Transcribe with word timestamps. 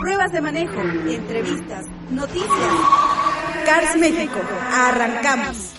Pruebas 0.00 0.30
de 0.30 0.40
manejo, 0.40 0.80
entrevistas, 0.80 1.86
noticias. 2.10 2.48
Cars 3.66 3.96
México, 3.96 4.40
arrancamos. 4.70 5.72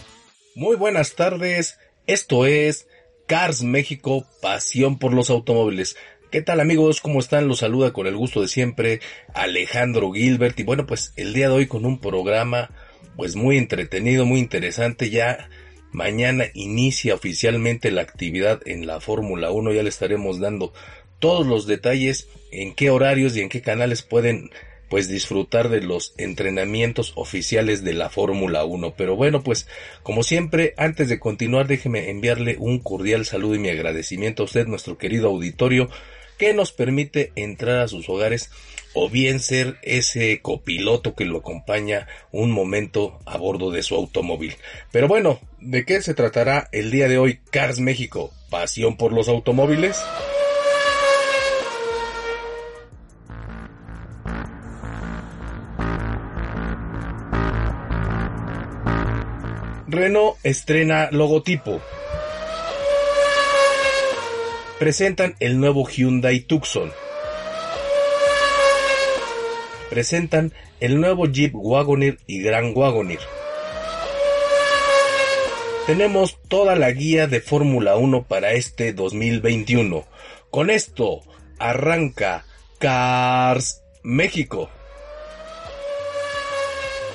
Muy 0.54 0.76
buenas 0.76 1.16
tardes, 1.16 1.80
esto 2.06 2.46
es 2.46 2.90
Cars 3.26 3.64
México, 3.64 4.28
pasión 4.42 5.00
por 5.00 5.14
los 5.14 5.30
automóviles. 5.30 5.96
¿Qué 6.30 6.42
tal 6.42 6.60
amigos? 6.60 7.00
¿Cómo 7.00 7.20
están? 7.22 7.48
Los 7.48 7.60
saluda 7.60 7.94
con 7.94 8.06
el 8.06 8.18
gusto 8.18 8.42
de 8.42 8.50
siempre 8.50 9.00
Alejandro 9.34 10.12
Gilbert 10.12 10.60
y 10.60 10.64
bueno 10.64 10.86
pues 10.86 11.14
el 11.16 11.34
día 11.34 11.48
de 11.48 11.54
hoy 11.54 11.68
con 11.68 11.86
un 11.86 12.02
programa 12.02 12.70
pues 13.16 13.38
muy 13.38 13.58
entretenido, 13.58 14.26
muy 14.26 14.42
interesante. 14.42 15.10
Ya 15.10 15.50
mañana 15.94 16.46
inicia 16.54 17.16
oficialmente 17.16 17.92
la 17.92 18.02
actividad 18.02 18.60
en 18.66 18.88
la 18.88 19.00
Fórmula 19.00 19.52
1. 19.52 19.72
Ya 19.72 19.84
le 19.84 19.90
estaremos 19.90 20.42
dando 20.42 20.74
todos 21.24 21.48
los 21.48 21.68
detalles 21.68 22.28
en 22.52 22.76
qué 22.76 22.90
horarios 22.90 23.38
y 23.38 23.40
en 23.40 23.48
qué 23.48 23.62
canales 23.62 24.02
pueden 24.02 24.52
pues 24.90 25.08
disfrutar 25.08 25.70
de 25.70 25.80
los 25.80 26.14
entrenamientos 26.18 27.14
oficiales 27.16 27.82
de 27.82 27.94
la 27.94 28.10
Fórmula 28.10 28.66
1. 28.66 28.96
Pero 28.98 29.16
bueno, 29.16 29.42
pues 29.42 29.66
como 30.04 30.24
siempre, 30.24 30.74
antes 30.76 31.08
de 31.08 31.22
continuar, 31.22 31.66
déjeme 31.66 32.10
enviarle 32.10 32.58
un 32.60 32.80
cordial 32.80 33.26
saludo 33.26 33.56
y 33.56 33.60
mi 33.60 33.70
agradecimiento 33.70 34.44
a 34.44 34.48
usted, 34.48 34.68
nuestro 34.68 34.98
querido 34.98 35.30
auditorio, 35.30 35.90
que 36.38 36.54
nos 36.54 36.74
permite 36.74 37.32
entrar 37.38 37.80
a 37.80 37.88
sus 37.88 38.10
hogares 38.10 38.52
o 38.94 39.10
bien 39.10 39.40
ser 39.40 39.78
ese 39.82 40.42
copiloto 40.42 41.16
que 41.16 41.24
lo 41.24 41.38
acompaña 41.38 42.06
un 42.34 42.52
momento 42.52 43.18
a 43.26 43.38
bordo 43.38 43.72
de 43.72 43.82
su 43.82 43.96
automóvil. 43.96 44.58
Pero 44.92 45.08
bueno, 45.08 45.40
¿de 45.62 45.86
qué 45.86 46.02
se 46.02 46.16
tratará 46.16 46.68
el 46.74 46.92
día 46.92 47.08
de 47.08 47.18
hoy 47.18 47.40
Cars 47.50 47.80
México? 47.80 48.34
¿Pasión 48.50 48.98
por 48.98 49.14
los 49.14 49.30
automóviles? 49.30 50.04
Renault 59.94 60.38
estrena 60.44 61.10
logotipo. 61.12 61.82
Presentan 64.80 65.36
el 65.40 65.60
nuevo 65.60 65.88
Hyundai 65.88 66.42
Tucson 66.42 66.92
presentan 69.94 70.54
el 70.80 71.00
nuevo 71.00 71.28
Jeep 71.28 71.54
Wagoneer 71.54 72.18
y 72.26 72.42
Grand 72.42 72.76
Wagoneer. 72.76 73.20
Tenemos 75.86 76.40
toda 76.48 76.76
la 76.76 76.90
guía 76.90 77.28
de 77.28 77.42
Fórmula 77.42 77.96
1 77.96 78.24
para 78.24 78.54
este 78.54 78.94
2021. 78.94 80.04
Con 80.50 80.72
esto 80.72 81.22
arranca 81.60 82.44
Cars 82.80 83.84
México. 84.02 84.68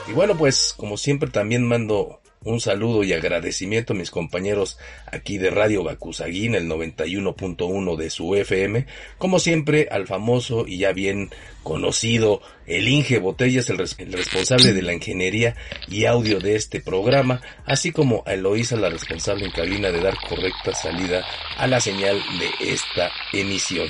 Y 0.07 0.13
bueno, 0.13 0.39
pues 0.39 0.73
como 0.77 0.97
siempre 0.97 1.31
también 1.31 1.67
mando 1.67 2.18
un 2.45 2.61
saludo 2.61 3.03
y 3.05 3.13
agradecimiento 3.13 3.93
a 3.93 3.97
mis 3.97 4.11
compañeros 4.11 4.79
aquí 5.11 5.39
de 5.39 5.51
Radio 5.51 5.83
Bacusaguín, 5.83 6.55
el 6.55 6.69
91.1 6.69 7.97
de 7.97 8.11
su 8.11 8.35
FM. 8.35 8.87
Como 9.19 9.39
siempre, 9.39 9.89
al 9.91 10.07
famoso 10.07 10.67
y 10.67 10.79
ya 10.79 10.93
bien 10.93 11.31
conocido, 11.63 12.41
el 12.67 12.89
Inge 12.89 13.19
Botellas, 13.19 13.69
el, 13.71 13.81
el, 13.99 14.13
responsable 14.13 14.73
de 14.73 14.83
la 14.83 14.95
ingeniería 14.95 15.57
y 15.89 16.05
audio 16.05 16.39
de 16.39 16.55
este 16.55 16.81
programa, 16.81 17.43
así 17.67 17.93
como 17.93 18.23
a 18.27 18.35
Eloísa, 18.35 18.77
la 18.77 18.89
responsable 18.89 19.45
en 19.45 19.53
cabina 19.53 19.91
de 19.91 20.01
dar 20.01 20.15
correcta 20.29 20.75
salida 20.75 21.25
a 21.57 21.67
la 21.67 21.81
señal 21.81 22.21
de 22.39 22.73
esta 22.73 23.11
emisión. 23.33 23.89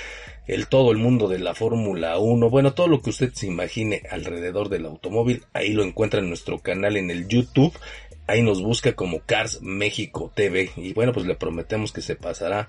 el 0.47 0.67
todo 0.67 0.93
el 0.93 0.99
mundo 0.99 1.29
de 1.29 1.39
la 1.39 1.55
Fórmula 1.55 2.19
1, 2.19 2.51
bueno, 2.51 2.75
todo 2.75 2.89
lo 2.89 3.01
que 3.01 3.11
usted 3.11 3.33
se 3.33 3.47
imagine 3.47 4.03
alrededor 4.11 4.69
del 4.69 4.87
automóvil, 4.87 5.45
ahí 5.53 5.73
lo 5.73 5.83
encuentra 5.83 6.21
en 6.21 6.29
nuestro 6.29 6.59
canal 6.59 6.97
en 6.97 7.11
el 7.11 7.27
YouTube, 7.27 7.73
ahí 8.27 8.43
nos 8.43 8.63
busca 8.63 8.93
como 8.93 9.21
Cars 9.21 9.63
México 9.63 10.31
TV 10.35 10.71
y 10.77 10.93
bueno, 10.93 11.13
pues 11.13 11.27
le 11.27 11.35
prometemos 11.35 11.93
que 11.93 12.03
se 12.03 12.17
pasará 12.17 12.69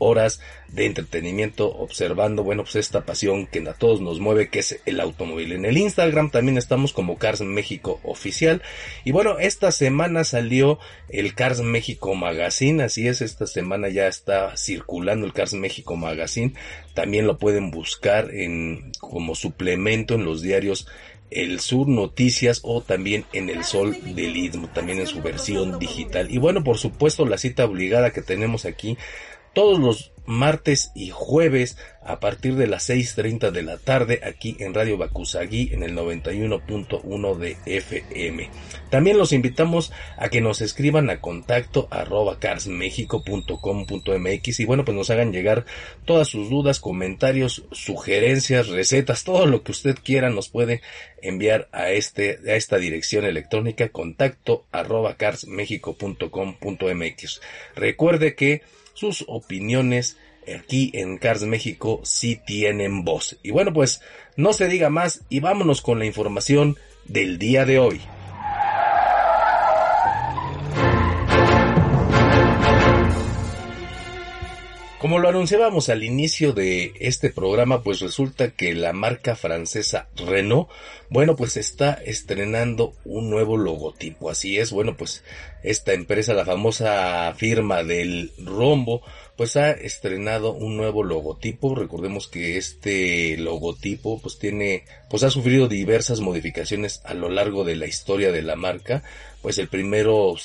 horas 0.00 0.40
de 0.68 0.86
entretenimiento 0.86 1.68
observando, 1.68 2.42
bueno, 2.42 2.64
pues 2.64 2.76
esta 2.76 3.04
pasión 3.04 3.46
que 3.46 3.60
a 3.68 3.74
todos 3.74 4.00
nos 4.00 4.18
mueve, 4.18 4.48
que 4.48 4.60
es 4.60 4.80
el 4.86 4.98
automóvil. 5.00 5.52
En 5.52 5.64
el 5.64 5.76
Instagram 5.76 6.30
también 6.30 6.58
estamos 6.58 6.92
como 6.92 7.18
Cars 7.18 7.42
México 7.42 8.00
Oficial. 8.02 8.62
Y 9.04 9.12
bueno, 9.12 9.38
esta 9.38 9.70
semana 9.70 10.24
salió 10.24 10.78
el 11.08 11.34
Cars 11.34 11.60
México 11.60 12.14
Magazine, 12.14 12.82
así 12.82 13.06
es, 13.06 13.20
esta 13.20 13.46
semana 13.46 13.88
ya 13.88 14.08
está 14.08 14.56
circulando 14.56 15.26
el 15.26 15.32
Cars 15.32 15.54
México 15.54 15.96
Magazine. 15.96 16.54
También 16.94 17.26
lo 17.26 17.38
pueden 17.38 17.70
buscar 17.70 18.34
en 18.34 18.92
como 18.98 19.34
suplemento 19.34 20.14
en 20.14 20.24
los 20.24 20.42
diarios 20.42 20.86
el 21.30 21.60
Sur 21.60 21.88
Noticias 21.88 22.60
o 22.64 22.80
también 22.80 23.24
en 23.32 23.50
el 23.50 23.64
Sol 23.64 23.96
del 24.14 24.36
Istmo, 24.36 24.68
también 24.68 24.98
en 24.98 25.06
su 25.06 25.22
versión 25.22 25.78
digital. 25.78 26.30
Y 26.30 26.38
bueno, 26.38 26.64
por 26.64 26.78
supuesto, 26.78 27.24
la 27.24 27.38
cita 27.38 27.64
obligada 27.64 28.10
que 28.10 28.22
tenemos 28.22 28.64
aquí 28.64 28.98
todos 29.52 29.78
los 29.78 30.12
martes 30.30 30.92
y 30.94 31.10
jueves 31.10 31.76
a 32.02 32.18
partir 32.20 32.56
de 32.56 32.66
las 32.66 32.88
6.30 32.88 33.50
de 33.50 33.62
la 33.62 33.76
tarde 33.78 34.20
aquí 34.24 34.56
en 34.60 34.72
Radio 34.74 34.96
Bacusagui 34.96 35.68
en 35.72 35.82
el 35.82 35.94
91.1 35.94 37.36
de 37.36 37.58
FM. 37.66 38.48
También 38.90 39.18
los 39.18 39.32
invitamos 39.32 39.92
a 40.16 40.28
que 40.28 40.40
nos 40.40 40.62
escriban 40.62 41.10
a 41.10 41.20
contacto 41.20 41.88
arroba 41.90 42.38
carsmexico.com.mx 42.38 44.60
y 44.60 44.64
bueno 44.64 44.84
pues 44.84 44.96
nos 44.96 45.10
hagan 45.10 45.32
llegar 45.32 45.64
todas 46.04 46.28
sus 46.28 46.48
dudas, 46.48 46.78
comentarios, 46.80 47.64
sugerencias, 47.72 48.68
recetas, 48.68 49.24
todo 49.24 49.46
lo 49.46 49.62
que 49.62 49.72
usted 49.72 49.98
quiera 50.02 50.30
nos 50.30 50.48
puede 50.48 50.80
enviar 51.22 51.68
a 51.72 51.90
este 51.90 52.38
a 52.48 52.54
esta 52.54 52.78
dirección 52.78 53.26
electrónica 53.26 53.90
contacto 53.90 54.64
arroba 54.72 55.16
carsmexico.com.mx. 55.16 57.40
Recuerde 57.74 58.34
que 58.34 58.62
sus 59.00 59.24
opiniones 59.28 60.18
aquí 60.54 60.90
en 60.92 61.16
Cars 61.16 61.42
México 61.44 62.00
sí 62.04 62.38
tienen 62.46 63.02
voz. 63.02 63.38
Y 63.42 63.50
bueno, 63.50 63.72
pues 63.72 64.02
no 64.36 64.52
se 64.52 64.68
diga 64.68 64.90
más 64.90 65.22
y 65.30 65.40
vámonos 65.40 65.80
con 65.80 65.98
la 65.98 66.04
información 66.04 66.76
del 67.06 67.38
día 67.38 67.64
de 67.64 67.78
hoy. 67.78 68.00
Como 75.00 75.18
lo 75.18 75.30
anunciábamos 75.30 75.88
al 75.88 76.04
inicio 76.04 76.52
de 76.52 76.92
este 77.00 77.30
programa, 77.30 77.82
pues 77.82 78.00
resulta 78.00 78.50
que 78.50 78.74
la 78.74 78.92
marca 78.92 79.34
francesa 79.34 80.08
Renault, 80.14 80.68
bueno, 81.08 81.36
pues 81.36 81.56
está 81.56 81.94
estrenando 81.94 82.92
un 83.06 83.30
nuevo 83.30 83.56
logotipo. 83.56 84.28
Así 84.28 84.58
es, 84.58 84.72
bueno, 84.72 84.98
pues 84.98 85.24
esta 85.62 85.94
empresa, 85.94 86.34
la 86.34 86.44
famosa 86.44 87.32
firma 87.34 87.82
del 87.82 88.30
rombo, 88.44 89.00
pues 89.40 89.56
ha 89.56 89.70
estrenado 89.70 90.52
un 90.52 90.76
nuevo 90.76 91.02
logotipo. 91.02 91.74
Recordemos 91.74 92.28
que 92.28 92.58
este 92.58 93.38
logotipo 93.38 94.20
pues 94.20 94.38
tiene, 94.38 94.84
pues 95.08 95.22
ha 95.22 95.30
sufrido 95.30 95.66
diversas 95.66 96.20
modificaciones 96.20 97.00
a 97.06 97.14
lo 97.14 97.30
largo 97.30 97.64
de 97.64 97.74
la 97.74 97.86
historia 97.86 98.32
de 98.32 98.42
la 98.42 98.54
marca. 98.56 99.02
Pues 99.40 99.56
el 99.56 99.68
primero 99.68 100.36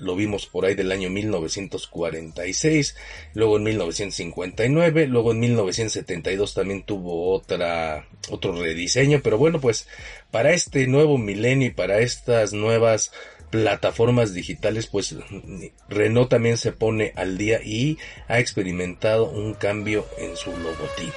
lo 0.00 0.16
vimos 0.16 0.46
por 0.46 0.64
ahí 0.64 0.74
del 0.74 0.90
año 0.90 1.10
1946, 1.10 2.96
luego 3.34 3.58
en 3.58 3.62
1959, 3.62 5.06
luego 5.06 5.30
en 5.30 5.38
1972 5.38 6.52
también 6.52 6.82
tuvo 6.82 7.30
otra, 7.32 8.08
otro 8.30 8.60
rediseño, 8.60 9.20
pero 9.22 9.38
bueno, 9.38 9.60
pues 9.60 9.86
para 10.32 10.50
este 10.50 10.88
nuevo 10.88 11.18
milenio 11.18 11.68
y 11.68 11.70
para 11.70 12.00
estas 12.00 12.52
nuevas 12.52 13.12
plataformas 13.50 14.32
digitales, 14.32 14.86
pues 14.86 15.16
Renault 15.88 16.30
también 16.30 16.56
se 16.56 16.72
pone 16.72 17.12
al 17.16 17.36
día 17.36 17.60
y 17.62 17.98
ha 18.28 18.38
experimentado 18.38 19.28
un 19.28 19.54
cambio 19.54 20.06
en 20.18 20.36
su 20.36 20.50
logotipo. 20.50 21.12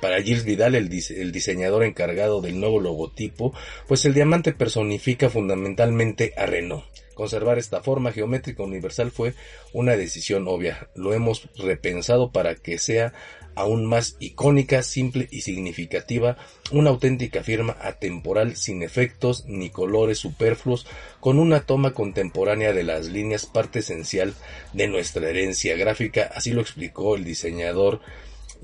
Para 0.00 0.22
Gilles 0.22 0.44
Vidal, 0.44 0.74
el, 0.74 0.90
el, 1.10 1.32
diseñador 1.32 1.84
encargado 1.84 2.40
del 2.40 2.58
nuevo 2.58 2.80
logotipo, 2.80 3.54
pues 3.86 4.04
el 4.06 4.14
diamante 4.14 4.52
personifica 4.52 5.28
fundamentalmente 5.28 6.32
a 6.36 6.46
Renault. 6.46 6.84
Conservar 7.20 7.58
esta 7.58 7.82
forma 7.82 8.12
geométrica 8.12 8.62
universal 8.62 9.10
fue 9.10 9.34
una 9.74 9.94
decisión 9.94 10.48
obvia. 10.48 10.88
Lo 10.94 11.12
hemos 11.12 11.50
repensado 11.54 12.32
para 12.32 12.54
que 12.54 12.78
sea 12.78 13.12
aún 13.54 13.84
más 13.84 14.16
icónica, 14.20 14.82
simple 14.82 15.28
y 15.30 15.42
significativa, 15.42 16.38
una 16.72 16.88
auténtica 16.88 17.42
firma 17.42 17.76
atemporal 17.78 18.56
sin 18.56 18.82
efectos 18.82 19.44
ni 19.46 19.68
colores 19.68 20.16
superfluos, 20.16 20.86
con 21.20 21.38
una 21.38 21.60
toma 21.60 21.92
contemporánea 21.92 22.72
de 22.72 22.84
las 22.84 23.08
líneas 23.08 23.44
parte 23.44 23.80
esencial 23.80 24.32
de 24.72 24.88
nuestra 24.88 25.28
herencia 25.28 25.76
gráfica, 25.76 26.30
así 26.34 26.52
lo 26.52 26.62
explicó 26.62 27.16
el 27.16 27.24
diseñador 27.24 28.00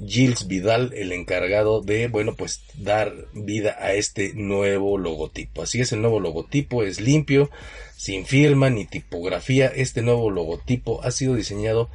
Gilles 0.04 0.46
Vidal, 0.46 0.92
el 0.94 1.12
encargado 1.12 1.80
de, 1.80 2.08
bueno, 2.08 2.34
pues 2.34 2.62
dar 2.74 3.12
vida 3.32 3.76
a 3.78 3.94
este 3.94 4.32
nuevo 4.34 4.98
logotipo. 4.98 5.62
Así 5.62 5.80
es, 5.80 5.92
el 5.92 6.02
nuevo 6.02 6.20
logotipo 6.20 6.82
es 6.82 7.00
limpio, 7.00 7.50
sin 7.96 8.26
firma 8.26 8.70
ni 8.70 8.84
tipografía. 8.84 9.66
Este 9.68 10.02
nuevo 10.02 10.30
logotipo 10.30 11.02
ha 11.02 11.10
sido 11.10 11.34
diseñado 11.34 11.90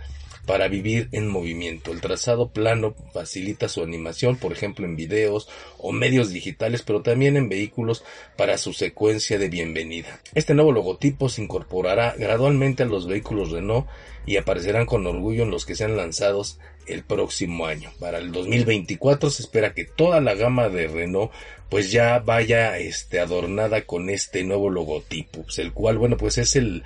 para 0.45 0.68
vivir 0.68 1.09
en 1.12 1.27
movimiento. 1.27 1.92
El 1.92 2.01
trazado 2.01 2.50
plano 2.50 2.95
facilita 3.13 3.69
su 3.69 3.83
animación, 3.83 4.38
por 4.38 4.51
ejemplo 4.51 4.86
en 4.86 4.95
videos 4.95 5.48
o 5.77 5.92
medios 5.92 6.31
digitales, 6.31 6.81
pero 6.81 7.01
también 7.01 7.38
en 7.38 7.50
vehículos 7.50 8.03
para 8.38 8.57
su 8.57 8.74
secuencia 8.74 9.38
de 9.38 9.50
bienvenida. 9.50 10.19
Este 10.33 10.53
nuevo 10.53 10.71
logotipo 10.71 11.30
se 11.30 11.42
incorporará 11.44 12.15
gradualmente 12.18 12.83
a 12.83 12.88
los 12.88 13.07
vehículos 13.07 13.51
Renault 13.51 13.88
y 14.26 14.38
aparecerán 14.38 14.86
con 14.86 15.06
orgullo 15.08 15.44
en 15.44 15.52
los 15.52 15.66
que 15.66 15.76
sean 15.76 15.98
lanzados 15.98 16.60
el 16.88 17.04
próximo 17.04 17.66
año. 17.66 17.92
Para 18.00 18.18
el 18.18 18.32
2024 18.32 19.30
se 19.30 19.44
espera 19.44 19.74
que 19.74 19.86
toda 19.86 20.22
la 20.22 20.36
gama 20.36 20.70
de 20.70 20.88
Renault 20.88 21.32
pues 21.70 21.92
ya 21.92 22.20
vaya 22.20 22.78
este 22.78 23.20
adornada 23.20 23.82
con 23.84 24.10
este 24.10 24.44
nuevo 24.44 24.70
logotipo, 24.70 25.46
el 25.58 25.72
cual 25.72 25.98
bueno 25.98 26.18
pues 26.18 26.38
es 26.38 26.56
el 26.56 26.84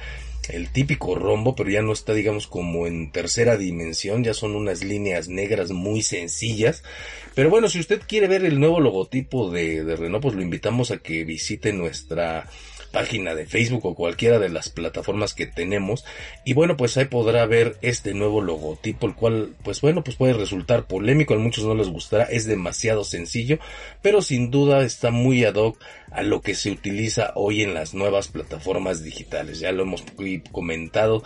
el 0.50 0.70
típico 0.70 1.16
rombo, 1.16 1.56
pero 1.56 1.70
ya 1.70 1.82
no 1.82 1.92
está, 1.92 2.14
digamos, 2.14 2.48
como 2.48 2.88
en 2.88 3.12
tercera 3.12 3.58
dimensión, 3.58 4.24
ya 4.24 4.34
son 4.34 4.56
unas 4.56 4.84
líneas 4.84 5.28
negras 5.28 5.72
muy 5.72 6.02
sencillas. 6.02 6.84
Pero 7.34 7.50
bueno, 7.50 7.68
si 7.68 7.80
usted 7.80 8.02
quiere 8.08 8.28
ver 8.28 8.46
el 8.46 8.60
nuevo 8.60 8.80
logotipo 8.80 9.50
de, 9.50 9.84
de 9.84 9.96
Renault, 9.96 10.22
pues 10.22 10.36
lo 10.36 10.42
invitamos 10.42 10.92
a 10.92 10.98
que 10.98 11.24
visite 11.24 11.74
nuestra 11.74 12.48
página 12.86 13.36
de 13.36 13.46
Facebook 13.46 13.86
o 13.86 13.96
cualquiera 13.96 14.40
de 14.40 14.50
las 14.50 14.70
plataformas 14.70 15.34
que 15.34 15.46
tenemos. 15.46 16.06
Y 16.44 16.54
bueno 16.54 16.78
pues 16.78 16.98
ahí 16.98 17.06
podrá 17.06 17.46
ver 17.46 17.78
este 17.82 18.14
nuevo 18.14 18.42
logotipo 18.42 19.08
el 19.08 19.16
cual 19.16 19.54
pues 19.64 19.82
bueno 19.82 20.04
pues 20.04 20.18
puede 20.18 20.34
resultar 20.34 20.86
polémico 20.86 21.34
a 21.34 21.38
muchos 21.38 21.66
no 21.66 21.76
les 21.76 21.90
gustará 21.90 22.26
es 22.26 22.46
demasiado 22.46 23.04
sencillo 23.04 23.60
pero 24.02 24.22
sin 24.22 24.52
duda 24.52 24.84
está 24.84 25.12
muy 25.12 25.44
ad 25.44 25.56
hoc 25.56 25.80
a 26.12 26.24
lo 26.24 26.42
que 26.42 26.56
se 26.56 26.72
utiliza 26.72 27.34
hoy 27.36 27.62
en 27.62 27.74
las 27.74 27.94
nuevas 27.94 28.30
plataformas 28.30 29.04
digitales. 29.04 29.60
Ya 29.60 29.72
lo 29.72 29.84
hemos 29.84 30.04
comentado 30.52 31.24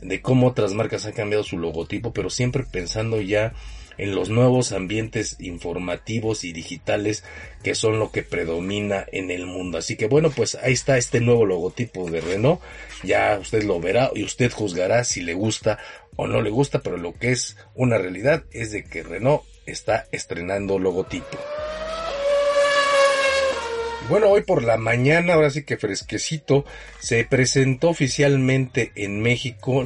de 0.00 0.20
cómo 0.22 0.46
otras 0.46 0.74
marcas 0.74 1.06
han 1.06 1.12
cambiado 1.12 1.42
su 1.42 1.58
logotipo 1.58 2.12
pero 2.12 2.30
siempre 2.30 2.64
pensando 2.64 3.20
ya 3.20 3.52
en 3.98 4.14
los 4.14 4.30
nuevos 4.30 4.72
ambientes 4.72 5.36
informativos 5.40 6.44
y 6.44 6.52
digitales 6.52 7.24
que 7.62 7.74
son 7.74 7.98
lo 7.98 8.10
que 8.10 8.22
predomina 8.22 9.04
en 9.12 9.30
el 9.30 9.46
mundo. 9.46 9.78
Así 9.78 9.96
que 9.96 10.06
bueno, 10.06 10.30
pues 10.30 10.54
ahí 10.54 10.72
está 10.72 10.96
este 10.96 11.20
nuevo 11.20 11.44
logotipo 11.44 12.10
de 12.10 12.20
Renault. 12.20 12.60
Ya 13.02 13.38
usted 13.40 13.64
lo 13.64 13.80
verá 13.80 14.10
y 14.14 14.24
usted 14.24 14.50
juzgará 14.52 15.04
si 15.04 15.20
le 15.20 15.34
gusta 15.34 15.78
o 16.16 16.26
no 16.26 16.40
le 16.40 16.50
gusta, 16.50 16.80
pero 16.80 16.96
lo 16.96 17.12
que 17.12 17.32
es 17.32 17.56
una 17.74 17.98
realidad 17.98 18.44
es 18.52 18.72
de 18.72 18.84
que 18.84 19.02
Renault 19.02 19.42
está 19.66 20.06
estrenando 20.12 20.78
logotipo. 20.78 21.38
Bueno, 24.08 24.28
hoy 24.28 24.42
por 24.42 24.64
la 24.64 24.78
mañana, 24.78 25.34
ahora 25.34 25.50
sí 25.50 25.64
que 25.64 25.76
fresquecito, 25.76 26.64
se 26.98 27.24
presentó 27.24 27.90
oficialmente 27.90 28.90
en 28.94 29.20
México 29.20 29.84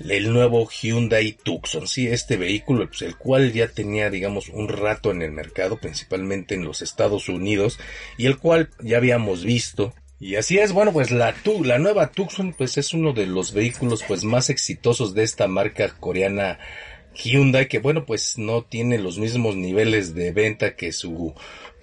el 0.00 0.32
nuevo 0.32 0.68
Hyundai 0.68 1.32
Tucson, 1.32 1.86
sí, 1.86 2.06
este 2.06 2.36
vehículo, 2.36 2.86
pues, 2.88 3.02
el 3.02 3.16
cual 3.16 3.52
ya 3.52 3.68
tenía, 3.68 4.10
digamos, 4.10 4.48
un 4.48 4.68
rato 4.68 5.10
en 5.10 5.22
el 5.22 5.32
mercado, 5.32 5.78
principalmente 5.78 6.54
en 6.54 6.64
los 6.64 6.82
Estados 6.82 7.28
Unidos, 7.28 7.78
y 8.18 8.26
el 8.26 8.38
cual 8.38 8.70
ya 8.80 8.98
habíamos 8.98 9.44
visto. 9.44 9.94
Y 10.18 10.36
así 10.36 10.58
es, 10.58 10.72
bueno, 10.72 10.92
pues 10.92 11.10
la, 11.10 11.34
la 11.62 11.78
nueva 11.78 12.10
Tucson, 12.10 12.54
pues 12.56 12.78
es 12.78 12.94
uno 12.94 13.12
de 13.12 13.26
los 13.26 13.52
vehículos, 13.52 14.02
pues 14.06 14.24
más 14.24 14.48
exitosos 14.48 15.14
de 15.14 15.24
esta 15.24 15.46
marca 15.46 15.88
coreana 16.00 16.58
Hyundai, 17.14 17.68
que 17.68 17.78
bueno, 17.78 18.04
pues 18.04 18.38
no 18.38 18.62
tiene 18.62 18.98
los 18.98 19.18
mismos 19.18 19.56
niveles 19.56 20.14
de 20.14 20.32
venta 20.32 20.76
que 20.76 20.92
su 20.92 21.34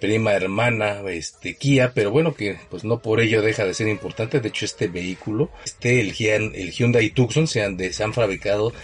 prima 0.04 0.34
hermana, 0.34 1.00
este 1.08 1.54
Kia, 1.54 1.92
pero 1.94 2.10
bueno 2.10 2.34
que 2.34 2.58
pues 2.68 2.84
no 2.84 3.00
por 3.00 3.22
ello 3.22 3.40
deja 3.40 3.64
de 3.64 3.72
ser 3.72 3.88
importante. 3.88 4.40
De 4.40 4.48
hecho 4.50 4.66
este 4.66 4.86
vehículo, 4.86 5.48
este 5.64 5.98
el, 5.98 6.12
el 6.54 6.72
Hyundai 6.72 7.08
Tucson 7.08 7.46
se 7.46 7.62
han, 7.62 7.78
se 7.78 8.04
han 8.04 8.12
fabricado 8.12 8.74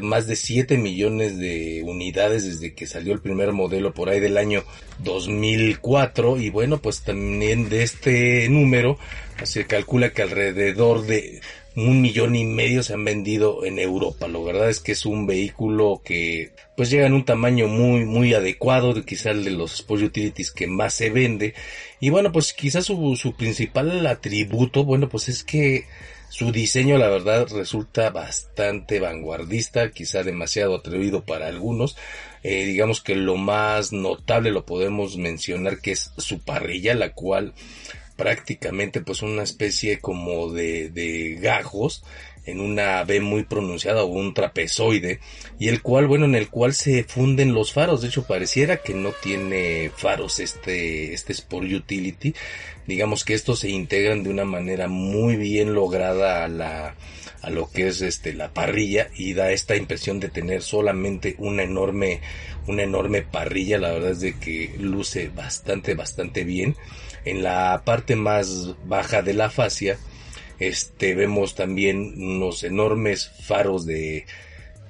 más 0.00 0.26
de 0.26 0.36
7 0.36 0.78
millones 0.78 1.36
de 1.36 1.82
unidades 1.84 2.46
desde 2.46 2.72
que 2.72 2.86
salió 2.86 3.12
el 3.12 3.20
primer 3.20 3.52
modelo 3.52 3.92
por 3.92 4.08
ahí 4.08 4.20
del 4.20 4.38
año 4.38 4.64
2004 5.00 6.38
y 6.38 6.48
bueno 6.48 6.78
pues 6.78 7.02
también 7.02 7.68
de 7.68 7.82
este 7.82 8.48
número 8.48 8.98
se 9.42 9.66
calcula 9.66 10.14
que 10.14 10.22
alrededor 10.22 11.04
de 11.04 11.42
un 11.76 12.00
millón 12.00 12.36
y 12.36 12.44
medio 12.44 12.82
se 12.82 12.94
han 12.94 13.04
vendido 13.04 13.64
en 13.64 13.78
Europa. 13.78 14.28
Lo 14.28 14.44
verdad 14.44 14.70
es 14.70 14.80
que 14.80 14.92
es 14.92 15.06
un 15.06 15.26
vehículo 15.26 16.00
que 16.04 16.52
pues 16.76 16.90
llega 16.90 17.06
en 17.06 17.14
un 17.14 17.24
tamaño 17.24 17.66
muy 17.68 18.04
muy 18.04 18.34
adecuado, 18.34 18.94
quizá 19.04 19.30
el 19.30 19.44
de 19.44 19.50
los 19.50 19.74
Sport 19.74 20.02
Utilities 20.02 20.52
que 20.52 20.66
más 20.66 20.94
se 20.94 21.10
vende. 21.10 21.54
Y 22.00 22.10
bueno, 22.10 22.32
pues 22.32 22.52
quizás 22.52 22.86
su, 22.86 23.16
su 23.16 23.34
principal 23.36 24.06
atributo, 24.06 24.84
bueno, 24.84 25.08
pues 25.08 25.28
es 25.28 25.42
que 25.42 25.86
su 26.28 26.50
diseño 26.50 26.98
la 26.98 27.08
verdad 27.08 27.46
resulta 27.52 28.10
bastante 28.10 28.98
vanguardista, 28.98 29.90
quizá 29.90 30.24
demasiado 30.24 30.76
atrevido 30.76 31.24
para 31.24 31.46
algunos. 31.46 31.96
Eh, 32.42 32.64
digamos 32.64 33.00
que 33.00 33.14
lo 33.14 33.36
más 33.36 33.92
notable 33.92 34.50
lo 34.50 34.66
podemos 34.66 35.16
mencionar 35.16 35.80
que 35.80 35.92
es 35.92 36.10
su 36.18 36.40
parrilla, 36.40 36.94
la 36.94 37.12
cual 37.12 37.54
prácticamente 38.16 39.00
pues 39.00 39.22
una 39.22 39.42
especie 39.42 40.00
como 40.00 40.52
de, 40.52 40.90
de 40.90 41.36
gajos 41.40 42.04
en 42.46 42.60
una 42.60 43.02
B 43.04 43.20
muy 43.20 43.44
pronunciada 43.44 44.02
o 44.02 44.06
un 44.06 44.34
trapezoide 44.34 45.20
y 45.58 45.68
el 45.68 45.82
cual 45.82 46.06
bueno 46.06 46.26
en 46.26 46.34
el 46.34 46.48
cual 46.48 46.74
se 46.74 47.04
funden 47.04 47.54
los 47.54 47.72
faros. 47.72 48.02
De 48.02 48.08
hecho 48.08 48.26
pareciera 48.26 48.78
que 48.78 48.94
no 48.94 49.12
tiene 49.12 49.90
faros 49.96 50.40
este 50.40 51.14
este 51.14 51.32
Sport 51.32 51.70
Utility. 51.72 52.34
Digamos 52.86 53.24
que 53.24 53.34
estos 53.34 53.60
se 53.60 53.70
integran 53.70 54.22
de 54.22 54.30
una 54.30 54.44
manera 54.44 54.88
muy 54.88 55.36
bien 55.36 55.74
lograda 55.74 56.44
a 56.44 56.48
la 56.48 56.94
a 57.40 57.50
lo 57.50 57.70
que 57.70 57.88
es 57.88 58.00
este 58.00 58.32
la 58.32 58.52
parrilla 58.52 59.08
y 59.16 59.34
da 59.34 59.50
esta 59.50 59.76
impresión 59.76 60.18
de 60.20 60.28
tener 60.28 60.62
solamente 60.62 61.34
una 61.38 61.62
enorme 61.62 62.20
una 62.66 62.82
enorme 62.82 63.22
parrilla. 63.22 63.78
La 63.78 63.92
verdad 63.92 64.12
es 64.12 64.20
de 64.20 64.38
que 64.38 64.74
luce 64.78 65.28
bastante 65.28 65.94
bastante 65.94 66.44
bien 66.44 66.76
en 67.24 67.42
la 67.42 67.82
parte 67.84 68.16
más 68.16 68.74
baja 68.86 69.22
de 69.22 69.34
la 69.34 69.50
fascia, 69.50 69.98
este, 70.58 71.14
vemos 71.14 71.54
también 71.54 72.14
unos 72.16 72.62
enormes 72.62 73.30
faros 73.42 73.86
de, 73.86 74.26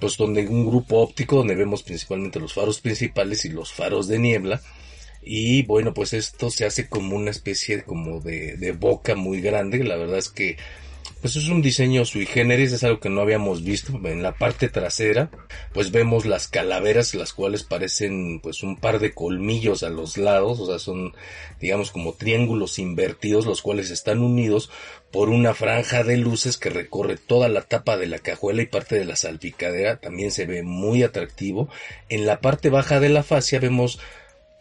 pues 0.01 0.17
donde 0.17 0.47
un 0.47 0.67
grupo 0.67 0.99
óptico 0.99 1.37
donde 1.37 1.55
vemos 1.55 1.83
principalmente 1.83 2.41
los 2.41 2.53
faros 2.53 2.81
principales 2.81 3.45
y 3.45 3.49
los 3.49 3.73
faros 3.73 4.09
de 4.09 4.19
niebla. 4.19 4.61
Y 5.23 5.63
bueno, 5.63 5.95
pues 5.95 6.13
esto 6.13 6.51
se 6.51 6.67
hace 6.67 6.89
como 6.89 7.17
una 7.17 7.31
especie 7.31 7.83
como 7.85 8.21
de, 8.21 8.57
de 8.59 8.73
boca 8.73 9.15
muy 9.15 9.41
grande. 9.41 9.83
La 9.83 9.97
verdad 9.97 10.19
es 10.19 10.29
que 10.29 10.59
pues 11.25 11.37
es 11.37 11.49
un 11.49 11.63
diseño 11.63 12.05
sui 12.05 12.27
generis, 12.27 12.73
es 12.73 12.85
algo 12.85 13.01
que 13.01 13.09
no 13.09 13.23
habíamos 13.23 13.65
visto. 13.65 13.99
En 14.05 14.23
la 14.23 14.35
parte 14.35 14.69
trasera, 14.69 15.31
pues 15.73 15.91
vemos 15.91 16.27
las 16.27 16.49
calaveras, 16.49 17.15
las 17.15 17.33
cuales 17.33 17.63
parecen 17.63 18.41
pues 18.43 18.63
un 18.63 18.77
par 18.77 18.99
de 18.99 19.15
colmillos 19.15 19.85
a 19.85 19.89
los 19.89 20.19
lados, 20.19 20.61
o 20.61 20.67
sea, 20.67 20.79
son 20.79 21.15
digamos 21.59 21.93
como 21.93 22.13
triángulos 22.13 22.79
invertidos, 22.79 23.47
los 23.47 23.63
cuales 23.63 23.91
están 23.91 24.19
unidos 24.19 24.69
por 25.11 25.31
una 25.31 25.55
franja 25.55 26.05
de 26.05 26.19
luces 26.19 26.59
que 26.59 26.69
recorre 26.69 27.17
toda 27.17 27.49
la 27.49 27.63
tapa 27.63 27.97
de 27.97 28.07
la 28.07 28.19
cajuela 28.19 28.61
y 28.61 28.67
parte 28.67 28.99
de 28.99 29.07
la 29.07 29.17
salpicadera, 29.17 29.97
también 29.97 30.31
se 30.31 30.45
ve 30.45 30.63
muy 30.63 31.03
atractivo. 31.03 31.71
En 32.11 32.27
la 32.27 32.43
parte 32.43 32.69
baja 32.69 33.01
de 33.01 33.09
la 33.09 33.23
fascia 33.23 33.61
vemos 33.61 33.99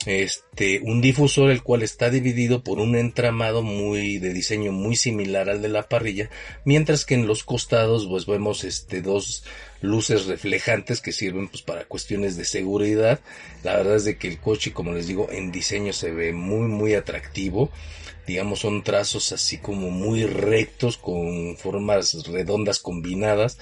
este 0.06 0.82
un 0.84 1.02
difusor 1.02 1.50
el 1.50 1.64
cual 1.64 1.82
está 1.82 2.10
dividido 2.10 2.64
por 2.64 2.80
un 2.80 2.96
entramado 2.96 3.62
muy 3.62 4.18
de 4.20 4.34
diseño 4.34 4.72
muy 4.72 4.96
similar 4.96 5.50
al 5.50 5.62
de 5.62 5.70
la 5.70 5.88
parrilla 5.88 6.30
mientras 6.66 7.06
que 7.06 7.16
en 7.16 7.28
los 7.28 7.44
costados 7.44 8.06
pues 8.08 8.26
vemos 8.26 8.64
este 8.64 9.02
dos 9.02 9.44
luces 9.82 10.26
reflejantes 10.26 11.02
que 11.02 11.12
sirven 11.12 11.50
pues 11.50 11.62
para 11.62 11.86
cuestiones 11.86 12.38
de 12.38 12.46
seguridad. 12.46 13.20
La 13.64 13.76
verdad 13.76 13.98
es 13.98 14.06
de 14.06 14.18
que 14.18 14.30
el 14.30 14.40
coche 14.40 14.74
como 14.74 14.94
les 14.94 15.08
digo 15.08 15.30
en 15.32 15.52
diseño 15.52 15.94
se 15.94 16.12
ve 16.12 16.34
muy 16.34 16.68
muy 16.68 16.96
atractivo. 16.96 17.70
Digamos 18.26 18.60
son 18.60 18.84
trazos 18.84 19.34
así 19.34 19.58
como 19.58 19.90
muy 19.90 20.26
rectos 20.26 20.98
con 20.98 21.58
formas 21.58 22.26
redondas 22.26 22.80
combinadas 22.80 23.58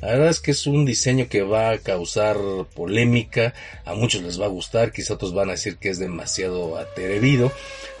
la 0.00 0.08
verdad 0.08 0.28
es 0.28 0.40
que 0.40 0.50
es 0.50 0.66
un 0.66 0.84
diseño 0.84 1.28
que 1.28 1.42
va 1.42 1.70
a 1.70 1.78
causar 1.78 2.36
polémica, 2.74 3.54
a 3.84 3.94
muchos 3.94 4.22
les 4.22 4.40
va 4.40 4.46
a 4.46 4.50
gustar, 4.50 4.92
quizá 4.92 5.14
otros 5.14 5.34
van 5.34 5.48
a 5.48 5.52
decir 5.52 5.78
que 5.78 5.88
es 5.88 5.98
demasiado 5.98 6.76
atrevido, 6.76 7.52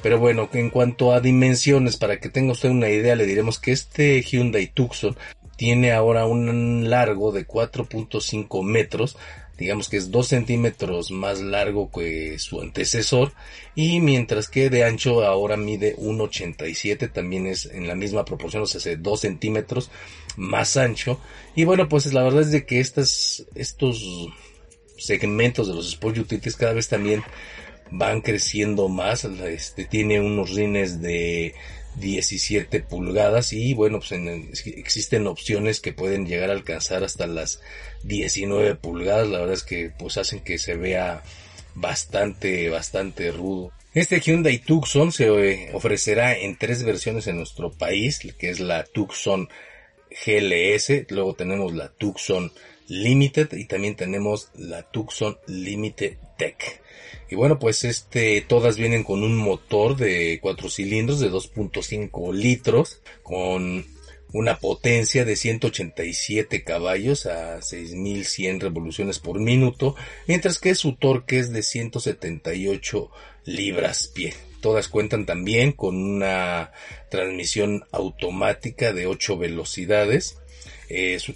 pero 0.02 0.18
bueno, 0.18 0.48
en 0.52 0.70
cuanto 0.70 1.12
a 1.12 1.20
dimensiones, 1.20 1.96
para 1.96 2.18
que 2.20 2.28
tenga 2.28 2.52
usted 2.52 2.70
una 2.70 2.90
idea, 2.90 3.16
le 3.16 3.26
diremos 3.26 3.58
que 3.58 3.72
este 3.72 4.22
Hyundai 4.22 4.66
Tucson 4.68 5.16
tiene 5.56 5.92
ahora 5.92 6.26
un 6.26 6.90
largo 6.90 7.32
de 7.32 7.46
4.5 7.46 8.62
metros, 8.62 9.16
digamos 9.58 9.88
que 9.88 9.96
es 9.96 10.10
2 10.10 10.26
centímetros 10.26 11.10
más 11.10 11.40
largo 11.40 11.90
que 11.90 12.38
su 12.38 12.60
antecesor 12.60 13.32
y 13.74 14.00
mientras 14.00 14.48
que 14.48 14.70
de 14.70 14.84
ancho 14.84 15.24
ahora 15.24 15.56
mide 15.56 15.96
1,87 15.96 17.12
también 17.12 17.46
es 17.46 17.66
en 17.66 17.88
la 17.88 17.94
misma 17.94 18.24
proporción 18.24 18.62
o 18.62 18.66
sea 18.66 18.96
2 18.96 19.20
centímetros 19.20 19.90
más 20.36 20.76
ancho. 20.76 21.20
Y 21.54 21.64
bueno 21.64 21.88
pues 21.88 22.12
la 22.12 22.22
verdad 22.22 22.42
es 22.42 22.50
de 22.50 22.66
que 22.66 22.80
estas 22.80 23.46
estos 23.54 24.04
segmentos 24.98 25.68
de 25.68 25.74
los 25.74 25.88
Sport 25.88 26.18
Utilities 26.18 26.56
cada 26.56 26.72
vez 26.72 26.88
también 26.88 27.22
van 27.90 28.20
creciendo 28.20 28.88
más. 28.88 29.24
Este 29.24 29.84
tiene 29.84 30.20
unos 30.20 30.54
rines 30.54 31.00
de 31.00 31.54
17 31.98 32.80
pulgadas 32.80 33.52
y 33.52 33.74
bueno 33.74 34.00
pues 34.00 34.12
existen 34.66 35.26
opciones 35.26 35.80
que 35.80 35.92
pueden 35.92 36.26
llegar 36.26 36.50
a 36.50 36.52
alcanzar 36.52 37.04
hasta 37.04 37.26
las 37.26 37.60
19 38.04 38.74
pulgadas. 38.76 39.28
La 39.28 39.38
verdad 39.38 39.54
es 39.54 39.62
que 39.62 39.90
pues 39.98 40.18
hacen 40.18 40.40
que 40.40 40.58
se 40.58 40.76
vea 40.76 41.22
bastante 41.74 42.68
bastante 42.68 43.30
rudo. 43.32 43.72
Este 43.94 44.20
Hyundai 44.20 44.58
Tucson 44.58 45.10
se 45.10 45.26
eh, 45.28 45.70
ofrecerá 45.72 46.36
en 46.36 46.56
tres 46.56 46.84
versiones 46.84 47.26
en 47.26 47.38
nuestro 47.38 47.72
país 47.72 48.20
que 48.38 48.50
es 48.50 48.60
la 48.60 48.84
Tucson 48.84 49.48
GLS 50.24 51.10
luego 51.10 51.34
tenemos 51.34 51.74
la 51.74 51.88
Tucson 51.88 52.52
Limited 52.88 53.52
y 53.52 53.64
también 53.64 53.96
tenemos 53.96 54.50
la 54.54 54.82
Tucson 54.82 55.38
Limited 55.46 56.18
Tech 56.36 56.85
y 57.28 57.34
bueno, 57.34 57.58
pues 57.58 57.84
este, 57.84 58.40
todas 58.40 58.76
vienen 58.76 59.02
con 59.02 59.22
un 59.22 59.36
motor 59.36 59.96
de 59.96 60.38
4 60.40 60.68
cilindros 60.68 61.18
de 61.18 61.30
2.5 61.30 62.32
litros, 62.32 63.02
con 63.22 63.84
una 64.32 64.58
potencia 64.58 65.24
de 65.24 65.34
187 65.34 66.62
caballos 66.62 67.26
a 67.26 67.62
6100 67.62 68.60
revoluciones 68.60 69.18
por 69.18 69.40
minuto, 69.40 69.96
mientras 70.28 70.58
que 70.60 70.74
su 70.74 70.94
torque 70.94 71.38
es 71.38 71.52
de 71.52 71.62
178 71.62 73.10
libras 73.44 74.08
pie. 74.08 74.34
Todas 74.60 74.88
cuentan 74.88 75.26
también 75.26 75.72
con 75.72 75.96
una 75.96 76.72
transmisión 77.10 77.84
automática 77.90 78.92
de 78.92 79.06
8 79.06 79.36
velocidades. 79.38 80.38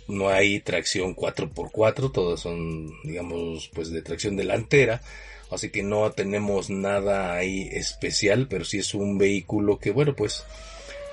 no 0.07 0.29
hay 0.29 0.61
tracción 0.61 1.17
4x4, 1.17 2.13
todas 2.13 2.39
son, 2.39 2.93
digamos, 3.03 3.71
pues 3.75 3.91
de 3.91 4.03
tracción 4.03 4.37
delantera 4.37 5.03
así 5.51 5.71
que 5.71 5.83
no 5.83 6.11
tenemos 6.13 6.71
nada 6.71 7.35
ahí 7.35 7.69
especial, 7.73 8.47
pero 8.49 8.65
sí 8.65 8.79
es 8.79 8.95
un 8.95 9.19
vehículo 9.19 9.79
que 9.79 9.91
bueno 9.91 10.15
pues 10.15 10.45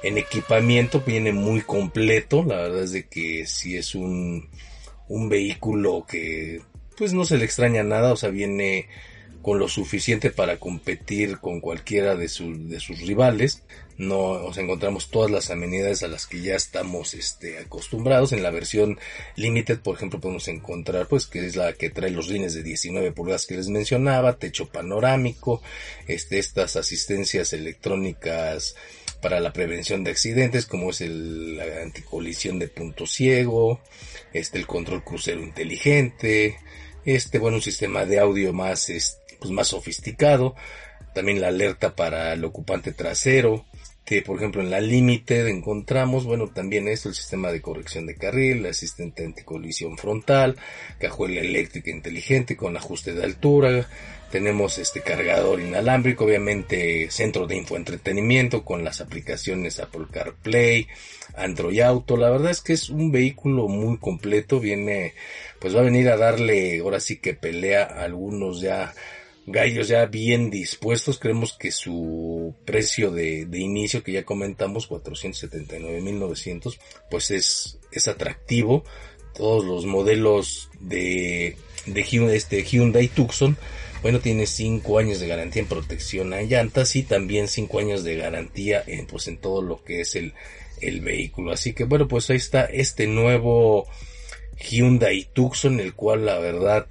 en 0.04 0.18
equipamiento 0.18 1.02
viene 1.06 1.32
muy 1.32 1.62
completo, 1.62 2.44
la 2.44 2.58
verdad 2.58 2.84
es 2.84 2.92
de 2.92 3.08
que 3.08 3.46
sí 3.46 3.76
es 3.78 3.96
un, 3.96 4.50
un 5.08 5.30
vehículo 5.30 6.06
que 6.08 6.62
pues 6.98 7.14
no 7.14 7.26
se 7.26 7.38
le 7.38 7.46
extraña 7.46 7.84
nada, 7.84 8.14
o 8.14 8.16
sea 8.18 8.30
viene 8.30 8.88
con 9.42 9.60
lo 9.60 9.70
suficiente 9.70 10.30
para 10.30 10.58
competir 10.58 11.40
con 11.40 11.62
cualquiera 11.62 12.16
de, 12.16 12.28
de 12.28 12.80
sus 12.80 13.02
rivales. 13.02 13.64
No 13.98 14.40
nos 14.40 14.58
encontramos 14.58 15.10
todas 15.10 15.32
las 15.32 15.50
amenidades 15.50 16.04
a 16.04 16.08
las 16.08 16.28
que 16.28 16.42
ya 16.42 16.56
estamos 16.56 17.16
este, 17.16 17.58
acostumbrados. 17.58 18.32
En 18.32 18.44
la 18.44 18.52
versión 18.52 19.00
Limited, 19.36 19.80
por 19.80 19.96
ejemplo, 19.96 20.20
podemos 20.20 20.48
encontrar, 20.48 21.08
pues, 21.08 21.26
que 21.26 21.46
es 21.46 21.56
la 21.56 21.74
que 21.74 21.90
trae 21.90 22.12
los 22.12 22.28
rines 22.28 22.54
de 22.54 22.62
19 22.62 23.12
pulgadas 23.12 23.48
que 23.48 23.56
les 23.56 23.70
mencionaba, 23.70 24.38
techo 24.38 24.70
panorámico, 24.70 25.64
este, 26.08 26.38
estas 26.38 26.76
asistencias 26.76 27.54
electrónicas 27.54 28.76
para 29.22 29.40
la 29.40 29.52
prevención 29.52 30.04
de 30.04 30.12
accidentes, 30.12 30.68
como 30.68 30.92
es 30.92 31.02
el, 31.02 31.58
la 31.58 31.82
anticolisión 31.82 32.60
de 32.60 32.68
punto 32.68 33.08
ciego, 33.08 33.82
este, 34.32 34.60
el 34.60 34.68
control 34.68 35.04
crucero 35.04 35.42
inteligente, 35.42 36.58
este, 37.04 37.40
bueno, 37.40 37.58
un 37.58 37.64
sistema 37.64 38.06
de 38.06 38.20
audio 38.20 38.54
más, 38.54 38.90
este, 38.90 39.38
pues 39.40 39.52
más 39.52 39.70
sofisticado. 39.70 40.56
También 41.14 41.42
la 41.42 41.48
alerta 41.48 41.96
para 41.96 42.34
el 42.34 42.46
ocupante 42.46 42.92
trasero. 42.92 43.66
Por 44.26 44.38
ejemplo 44.38 44.62
en 44.62 44.72
la 44.72 44.80
límite 44.80 45.50
encontramos, 45.50 46.24
bueno, 46.24 46.48
también 46.48 46.88
esto, 46.88 47.10
el 47.10 47.16
sistema 47.16 47.52
de 47.52 47.62
corrección 47.62 48.06
de 48.06 48.16
carril, 48.16 48.60
el 48.60 48.68
asistente 48.68 49.26
anticolisión 49.26 49.98
frontal, 49.98 50.56
cajuela 50.98 51.42
eléctrica 51.42 51.92
inteligente 51.92 52.56
con 52.56 52.78
ajuste 52.78 53.14
de 53.14 53.26
altura, 53.26 53.86
tenemos 54.32 54.78
este 54.78 55.02
cargador 55.02 55.60
inalámbrico, 55.60 56.24
obviamente 56.24 57.10
centro 57.12 57.48
de 57.48 57.58
infoentretenimiento 57.58 58.64
con 58.64 58.84
las 58.84 59.02
aplicaciones 59.02 59.80
Apple 59.80 60.06
CarPlay, 60.12 60.88
Android 61.36 61.82
Auto. 61.82 62.16
La 62.16 62.30
verdad 62.30 62.52
es 62.52 62.62
que 62.62 62.74
es 62.74 62.90
un 62.90 63.12
vehículo 63.12 63.68
muy 63.68 63.98
completo, 63.98 64.60
viene, 64.60 65.14
pues 65.60 65.76
va 65.76 65.80
a 65.80 65.84
venir 65.84 66.10
a 66.10 66.18
darle, 66.18 66.80
ahora 66.80 67.00
sí 67.00 67.18
que 67.18 67.34
pelea 67.34 67.84
a 67.84 68.04
algunos 68.04 68.62
ya 68.62 68.94
gallos 69.48 69.88
ya 69.88 70.06
bien 70.06 70.52
dispuestos. 70.52 71.18
Creemos 71.18 71.54
que 71.54 71.72
su 71.72 72.54
precio 72.66 73.10
de, 73.12 73.46
de 73.46 73.60
inicio, 73.60 74.04
que 74.04 74.12
ya 74.12 74.26
comentamos, 74.26 74.88
479.900, 74.90 76.78
pues 77.10 77.32
es, 77.32 77.80
es 77.92 78.08
atractivo. 78.08 78.84
Todos 79.34 79.66
los 79.66 79.86
modelos 79.86 80.70
de, 80.80 81.58
de 81.86 82.36
este 82.36 82.64
Hyundai 82.64 83.08
Tucson, 83.08 83.58
bueno, 84.02 84.20
tiene 84.20 84.46
5 84.46 85.00
años 85.00 85.20
de 85.20 85.28
garantía 85.28 85.62
en 85.62 85.68
protección 85.68 86.34
a 86.34 86.42
llantas 86.42 86.96
y 86.96 87.04
también 87.04 87.48
5 87.48 87.80
años 87.80 88.04
de 88.04 88.16
garantía 88.18 88.84
en, 88.86 89.08
pues, 89.08 89.28
en 89.28 89.38
todo 89.38 89.62
lo 89.62 89.84
que 89.84 90.02
es 90.02 90.16
el, 90.16 90.34
el 90.82 91.02
vehículo. 91.02 91.52
Así 91.52 91.74
que 91.74 91.86
bueno, 91.86 92.08
pues 92.08 92.30
ahí 92.30 92.38
está 92.38 92.66
este 92.66 93.08
nuevo 93.08 93.88
Hyundai 94.60 95.30
Tucson, 95.34 95.80
el 95.80 95.94
cual 95.94 96.26
la 96.26 96.40
verdad, 96.40 96.88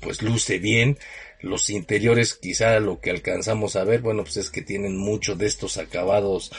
pues 0.00 0.22
luce 0.22 0.58
bien 0.58 0.98
los 1.40 1.70
interiores 1.70 2.34
quizá 2.34 2.78
lo 2.80 3.00
que 3.00 3.10
alcanzamos 3.10 3.76
a 3.76 3.84
ver, 3.84 4.00
bueno, 4.00 4.24
pues 4.24 4.36
es 4.38 4.50
que 4.50 4.62
tienen 4.62 4.96
mucho 4.96 5.36
de 5.36 5.46
estos 5.46 5.76
acabados 5.76 6.52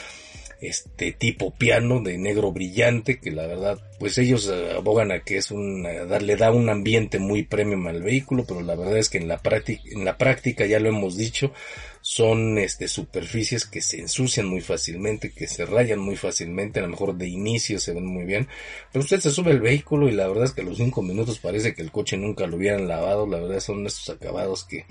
este 0.60 1.12
tipo 1.12 1.54
piano 1.54 2.00
de 2.00 2.18
negro 2.18 2.52
brillante 2.52 3.18
que 3.18 3.30
la 3.30 3.46
verdad 3.46 3.78
pues 3.98 4.18
ellos 4.18 4.50
eh, 4.52 4.72
abogan 4.76 5.12
a 5.12 5.20
que 5.20 5.36
es 5.36 5.50
un 5.50 5.82
le 5.82 6.36
da 6.36 6.52
un 6.52 6.68
ambiente 6.68 7.18
muy 7.18 7.42
premium 7.42 7.86
al 7.86 8.02
vehículo 8.02 8.44
pero 8.46 8.60
la 8.60 8.74
verdad 8.74 8.98
es 8.98 9.08
que 9.08 9.18
en 9.18 9.28
la 9.28 9.38
práctica 9.38 9.82
en 9.90 10.04
la 10.04 10.18
práctica 10.18 10.66
ya 10.66 10.80
lo 10.80 10.88
hemos 10.88 11.16
dicho 11.16 11.52
son 12.02 12.58
este 12.58 12.88
superficies 12.88 13.66
que 13.66 13.82
se 13.82 14.00
ensucian 14.00 14.46
muy 14.46 14.60
fácilmente, 14.60 15.32
que 15.32 15.46
se 15.46 15.66
rayan 15.66 15.98
muy 15.98 16.16
fácilmente, 16.16 16.80
a 16.80 16.82
lo 16.82 16.88
mejor 16.88 17.14
de 17.16 17.28
inicio 17.28 17.78
se 17.78 17.92
ven 17.92 18.06
muy 18.06 18.24
bien, 18.24 18.48
pero 18.92 19.02
usted 19.02 19.20
se 19.20 19.30
sube 19.30 19.50
el 19.50 19.60
vehículo 19.60 20.08
y 20.08 20.12
la 20.12 20.26
verdad 20.26 20.44
es 20.44 20.52
que 20.52 20.62
a 20.62 20.64
los 20.64 20.78
cinco 20.78 21.02
minutos 21.02 21.38
parece 21.38 21.74
que 21.74 21.82
el 21.82 21.92
coche 21.92 22.16
nunca 22.16 22.46
lo 22.46 22.56
hubieran 22.56 22.88
lavado, 22.88 23.26
la 23.26 23.38
verdad 23.38 23.60
son 23.60 23.86
estos 23.86 24.08
acabados 24.08 24.64
que 24.64 24.86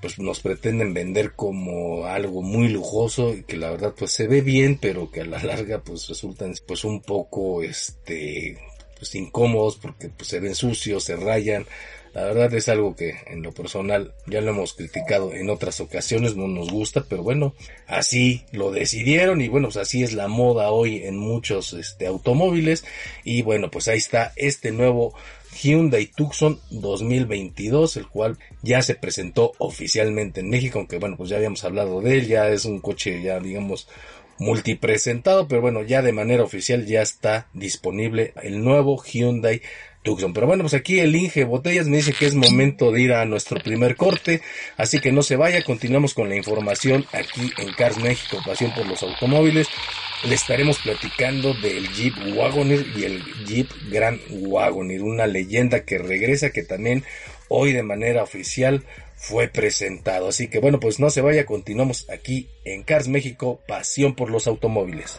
pues 0.00 0.18
nos 0.18 0.40
pretenden 0.40 0.94
vender 0.94 1.32
como 1.32 2.06
algo 2.06 2.42
muy 2.42 2.68
lujoso 2.68 3.34
y 3.34 3.42
que 3.42 3.56
la 3.56 3.70
verdad 3.70 3.94
pues 3.96 4.12
se 4.12 4.26
ve 4.26 4.40
bien 4.40 4.78
pero 4.80 5.10
que 5.10 5.20
a 5.20 5.26
la 5.26 5.42
larga 5.42 5.80
pues 5.80 6.08
resultan 6.08 6.54
pues 6.66 6.84
un 6.84 7.00
poco 7.00 7.62
este 7.62 8.58
pues 9.00 9.14
incómodos 9.14 9.76
porque 9.76 10.10
pues 10.10 10.28
se 10.28 10.40
ven 10.40 10.54
sucios, 10.54 11.04
se 11.04 11.16
rayan, 11.16 11.64
La 12.12 12.24
verdad 12.24 12.52
es 12.52 12.68
algo 12.68 12.94
que 12.94 13.14
en 13.28 13.42
lo 13.42 13.52
personal 13.52 14.12
ya 14.26 14.42
lo 14.42 14.50
hemos 14.50 14.74
criticado 14.74 15.32
en 15.32 15.48
otras 15.48 15.80
ocasiones, 15.80 16.36
no 16.36 16.48
nos 16.48 16.70
gusta, 16.70 17.06
pero 17.08 17.22
bueno, 17.22 17.54
así 17.86 18.44
lo 18.52 18.70
decidieron 18.70 19.40
y 19.40 19.48
bueno, 19.48 19.68
pues 19.68 19.78
así 19.78 20.02
es 20.02 20.12
la 20.12 20.28
moda 20.28 20.70
hoy 20.70 21.04
en 21.04 21.16
muchos 21.16 21.72
este, 21.72 22.06
automóviles. 22.06 22.84
Y 23.24 23.40
bueno, 23.40 23.70
pues 23.70 23.88
ahí 23.88 23.98
está 23.98 24.34
este 24.36 24.70
nuevo 24.70 25.14
Hyundai 25.52 26.06
Tucson 26.06 26.58
2022, 26.70 27.96
el 27.96 28.08
cual 28.08 28.38
ya 28.62 28.82
se 28.82 28.94
presentó 28.94 29.52
oficialmente 29.58 30.40
en 30.40 30.50
México, 30.50 30.78
aunque 30.78 30.98
bueno, 30.98 31.16
pues 31.16 31.30
ya 31.30 31.36
habíamos 31.36 31.64
hablado 31.64 32.00
de 32.00 32.18
él, 32.18 32.26
ya 32.28 32.48
es 32.48 32.64
un 32.64 32.80
coche 32.80 33.22
ya 33.22 33.40
digamos 33.40 33.88
multipresentado, 34.38 35.46
pero 35.46 35.60
bueno, 35.60 35.82
ya 35.82 36.00
de 36.00 36.12
manera 36.12 36.42
oficial 36.42 36.86
ya 36.86 37.02
está 37.02 37.48
disponible 37.52 38.32
el 38.42 38.64
nuevo 38.64 39.02
Hyundai 39.02 39.60
Tucson. 40.02 40.32
Pero 40.32 40.46
bueno, 40.46 40.64
pues 40.64 40.74
aquí 40.74 40.98
el 40.98 41.14
Inge 41.14 41.44
Botellas 41.44 41.86
me 41.86 41.98
dice 41.98 42.14
que 42.14 42.26
es 42.26 42.34
momento 42.34 42.90
de 42.90 43.02
ir 43.02 43.12
a 43.12 43.26
nuestro 43.26 43.60
primer 43.60 43.96
corte, 43.96 44.40
así 44.78 44.98
que 44.98 45.12
no 45.12 45.22
se 45.22 45.36
vaya, 45.36 45.62
continuamos 45.62 46.14
con 46.14 46.30
la 46.30 46.36
información 46.36 47.04
aquí 47.12 47.52
en 47.58 47.72
Cars 47.74 47.98
México, 47.98 48.38
pasión 48.44 48.72
por 48.74 48.86
los 48.86 49.02
automóviles. 49.02 49.68
Le 50.22 50.34
estaremos 50.34 50.78
platicando 50.78 51.54
del 51.54 51.88
Jeep 51.94 52.14
Wagoneer 52.36 52.86
y 52.94 53.04
el 53.04 53.24
Jeep 53.46 53.70
Grand 53.90 54.20
Wagoneer, 54.30 55.02
una 55.02 55.26
leyenda 55.26 55.84
que 55.86 55.96
regresa 55.96 56.50
que 56.50 56.62
también 56.62 57.04
hoy 57.48 57.72
de 57.72 57.82
manera 57.82 58.22
oficial 58.22 58.84
fue 59.16 59.48
presentado. 59.48 60.28
Así 60.28 60.48
que 60.48 60.58
bueno, 60.58 60.78
pues 60.78 61.00
no 61.00 61.08
se 61.08 61.22
vaya, 61.22 61.46
continuamos 61.46 62.08
aquí 62.10 62.50
en 62.64 62.82
Cars 62.82 63.08
México, 63.08 63.60
pasión 63.66 64.14
por 64.14 64.30
los 64.30 64.46
automóviles. 64.46 65.18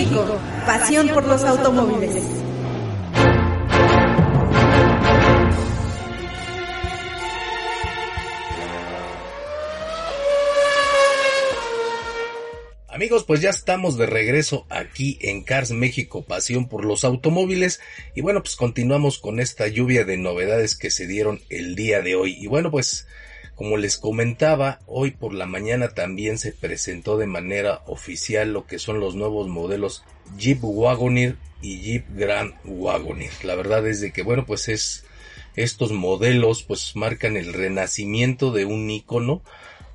Pasión 0.65 1.07
por 1.07 1.25
los 1.25 1.41
automóviles. 1.43 2.23
Amigos, 12.89 13.23
pues 13.23 13.39
ya 13.39 13.49
estamos 13.49 13.97
de 13.97 14.05
regreso 14.05 14.65
aquí 14.69 15.17
en 15.21 15.43
Cars 15.43 15.71
México, 15.71 16.23
pasión 16.23 16.67
por 16.67 16.83
los 16.83 17.05
automóviles. 17.05 17.79
Y 18.13 18.19
bueno, 18.19 18.43
pues 18.43 18.57
continuamos 18.57 19.17
con 19.17 19.39
esta 19.39 19.69
lluvia 19.69 20.03
de 20.03 20.17
novedades 20.17 20.75
que 20.75 20.91
se 20.91 21.07
dieron 21.07 21.41
el 21.49 21.75
día 21.75 22.01
de 22.01 22.15
hoy. 22.15 22.35
Y 22.37 22.47
bueno, 22.47 22.69
pues 22.69 23.07
como 23.55 23.77
les 23.77 23.97
comentaba, 23.97 24.79
hoy 24.87 25.11
por 25.11 25.33
la 25.33 25.45
mañana 25.45 25.89
también 25.89 26.37
se 26.37 26.51
presentó 26.51 27.17
de 27.17 27.27
manera 27.27 27.81
oficial 27.85 28.53
lo 28.53 28.65
que 28.65 28.79
son 28.79 28.99
los 28.99 29.15
nuevos 29.15 29.47
modelos 29.47 30.03
Jeep 30.37 30.59
Wagoneer 30.63 31.35
y 31.61 31.79
Jeep 31.81 32.05
Grand 32.15 32.53
Wagoneer. 32.65 33.31
La 33.43 33.55
verdad 33.55 33.85
es 33.87 34.01
de 34.01 34.11
que, 34.11 34.23
bueno, 34.23 34.45
pues 34.45 34.67
es, 34.67 35.05
estos 35.55 35.91
modelos 35.91 36.63
pues 36.63 36.95
marcan 36.95 37.37
el 37.37 37.53
renacimiento 37.53 38.51
de 38.51 38.65
un 38.65 38.89
icono 38.89 39.41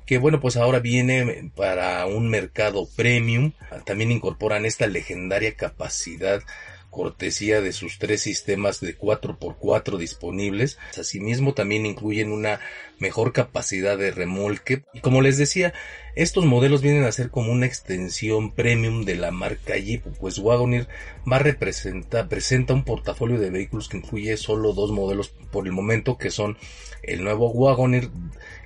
que 0.05 0.17
bueno 0.19 0.39
pues 0.39 0.55
ahora 0.55 0.79
viene 0.79 1.51
para 1.55 2.05
un 2.05 2.29
mercado 2.29 2.87
premium 2.95 3.51
también 3.85 4.11
incorporan 4.11 4.65
esta 4.65 4.87
legendaria 4.87 5.55
capacidad 5.55 6.41
cortesía 6.89 7.61
de 7.61 7.73
sus 7.73 7.99
tres 7.99 8.21
sistemas 8.21 8.79
de 8.79 8.97
4x4 8.97 9.97
disponibles. 9.97 10.77
Asimismo 10.97 11.53
también 11.53 11.85
incluyen 11.85 12.31
una 12.31 12.59
mejor 12.99 13.33
capacidad 13.33 13.97
de 13.97 14.11
remolque. 14.11 14.83
Y 14.93 15.01
como 15.01 15.21
les 15.21 15.37
decía, 15.37 15.73
estos 16.15 16.45
modelos 16.45 16.81
vienen 16.81 17.03
a 17.03 17.11
ser 17.11 17.29
como 17.29 17.51
una 17.51 17.65
extensión 17.65 18.53
premium 18.53 19.05
de 19.05 19.15
la 19.15 19.31
marca 19.31 19.77
Jeep, 19.77 20.03
pues 20.19 20.39
Wagoneer 20.39 20.87
va 21.31 21.35
a 21.35 21.39
representar, 21.39 22.27
presenta 22.27 22.73
un 22.73 22.83
portafolio 22.83 23.39
de 23.39 23.51
vehículos 23.51 23.89
que 23.89 23.97
incluye 23.97 24.35
solo 24.37 24.73
dos 24.73 24.91
modelos 24.91 25.29
por 25.29 25.67
el 25.67 25.73
momento, 25.73 26.17
que 26.17 26.31
son 26.31 26.57
el 27.03 27.23
nuevo 27.23 27.51
Wagoneer 27.51 28.09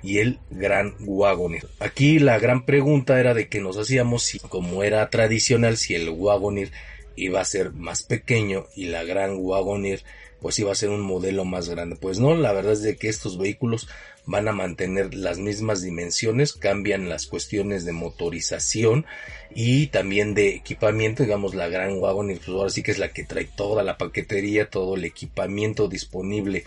y 0.02 0.18
el 0.18 0.38
Gran 0.50 0.94
Wagoneer. 1.00 1.66
Aquí 1.78 2.18
la 2.18 2.38
gran 2.38 2.64
pregunta 2.64 3.20
era 3.20 3.34
de 3.34 3.48
que 3.48 3.60
nos 3.60 3.76
hacíamos 3.76 4.22
si 4.22 4.38
como 4.38 4.82
era 4.82 5.08
tradicional, 5.10 5.76
si 5.76 5.94
el 5.94 6.08
Wagoneer 6.08 6.72
iba 7.16 7.40
a 7.40 7.44
ser 7.44 7.72
más 7.72 8.02
pequeño 8.02 8.66
y 8.74 8.86
la 8.86 9.04
Gran 9.04 9.36
Wagoneer 9.36 10.02
pues 10.40 10.58
iba 10.58 10.72
a 10.72 10.74
ser 10.74 10.90
un 10.90 11.00
modelo 11.00 11.44
más 11.44 11.68
grande. 11.68 11.96
Pues 11.96 12.18
no, 12.18 12.34
la 12.34 12.52
verdad 12.52 12.72
es 12.72 12.82
de 12.82 12.96
que 12.96 13.08
estos 13.08 13.38
vehículos 13.38 13.88
van 14.26 14.48
a 14.48 14.52
mantener 14.52 15.14
las 15.14 15.38
mismas 15.38 15.82
dimensiones, 15.82 16.52
cambian 16.52 17.08
las 17.08 17.26
cuestiones 17.26 17.84
de 17.84 17.92
motorización 17.92 19.06
y 19.54 19.86
también 19.86 20.34
de 20.34 20.54
equipamiento, 20.54 21.22
digamos 21.22 21.54
la 21.54 21.68
Gran 21.68 21.98
Wagoneer, 21.98 22.38
pues 22.38 22.48
ahora 22.48 22.70
sí 22.70 22.82
que 22.82 22.90
es 22.90 22.98
la 22.98 23.12
que 23.12 23.24
trae 23.24 23.44
toda 23.44 23.84
la 23.84 23.96
paquetería, 23.98 24.68
todo 24.68 24.96
el 24.96 25.04
equipamiento 25.04 25.88
disponible 25.88 26.64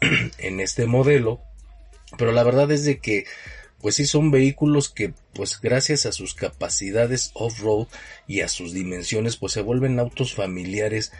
en 0.38 0.60
este 0.60 0.86
modelo. 0.86 1.40
Pero 2.16 2.32
la 2.32 2.44
verdad 2.44 2.70
es 2.70 2.84
de 2.84 3.00
que 3.00 3.24
pues 3.80 3.96
sí 3.96 4.06
son 4.06 4.30
vehículos 4.30 4.88
que 4.88 5.12
pues 5.34 5.60
gracias 5.60 6.06
a 6.06 6.12
sus 6.12 6.34
capacidades 6.34 7.30
off-road 7.34 7.86
y 8.26 8.40
a 8.40 8.48
sus 8.48 8.72
dimensiones 8.72 9.36
pues 9.36 9.52
se 9.52 9.62
vuelven 9.62 9.98
autos 9.98 10.34
familiares 10.34 11.12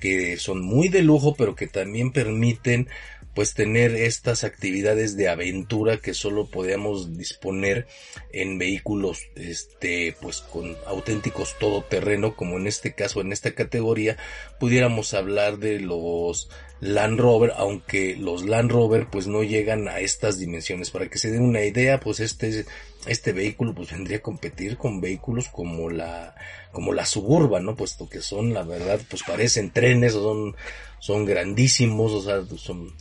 que 0.00 0.36
son 0.36 0.60
muy 0.62 0.88
de 0.88 1.02
lujo 1.02 1.34
pero 1.36 1.54
que 1.54 1.66
también 1.66 2.12
permiten 2.12 2.88
pues 3.34 3.54
tener 3.54 3.94
estas 3.94 4.44
actividades 4.44 5.16
de 5.16 5.28
aventura 5.28 5.98
que 5.98 6.14
solo 6.14 6.46
podíamos 6.46 7.16
disponer 7.16 7.86
en 8.32 8.58
vehículos 8.58 9.22
este 9.36 10.14
pues 10.20 10.40
con 10.40 10.76
auténticos 10.86 11.58
todoterreno 11.58 12.36
como 12.36 12.58
en 12.58 12.66
este 12.66 12.94
caso 12.94 13.20
en 13.20 13.32
esta 13.32 13.54
categoría 13.54 14.16
pudiéramos 14.58 15.14
hablar 15.14 15.58
de 15.58 15.80
los 15.80 16.48
Land 16.82 17.20
Rover, 17.20 17.52
aunque 17.56 18.16
los 18.16 18.44
Land 18.44 18.72
Rover 18.72 19.06
pues 19.08 19.28
no 19.28 19.44
llegan 19.44 19.86
a 19.86 20.00
estas 20.00 20.40
dimensiones. 20.40 20.90
Para 20.90 21.08
que 21.08 21.16
se 21.16 21.30
den 21.30 21.42
una 21.42 21.62
idea, 21.62 22.00
pues 22.00 22.18
este, 22.18 22.66
este 23.06 23.32
vehículo 23.32 23.72
pues 23.72 23.92
vendría 23.92 24.18
a 24.18 24.22
competir 24.22 24.76
con 24.76 25.00
vehículos 25.00 25.48
como 25.48 25.90
la, 25.90 26.34
como 26.72 26.92
la 26.92 27.06
Suburban, 27.06 27.64
¿no? 27.64 27.76
Puesto 27.76 28.08
que 28.08 28.20
son, 28.20 28.52
la 28.52 28.64
verdad, 28.64 29.00
pues 29.08 29.22
parecen 29.22 29.70
trenes, 29.70 30.14
son, 30.14 30.56
son 30.98 31.24
grandísimos, 31.24 32.10
o 32.10 32.20
sea, 32.20 32.42
son, 32.58 32.92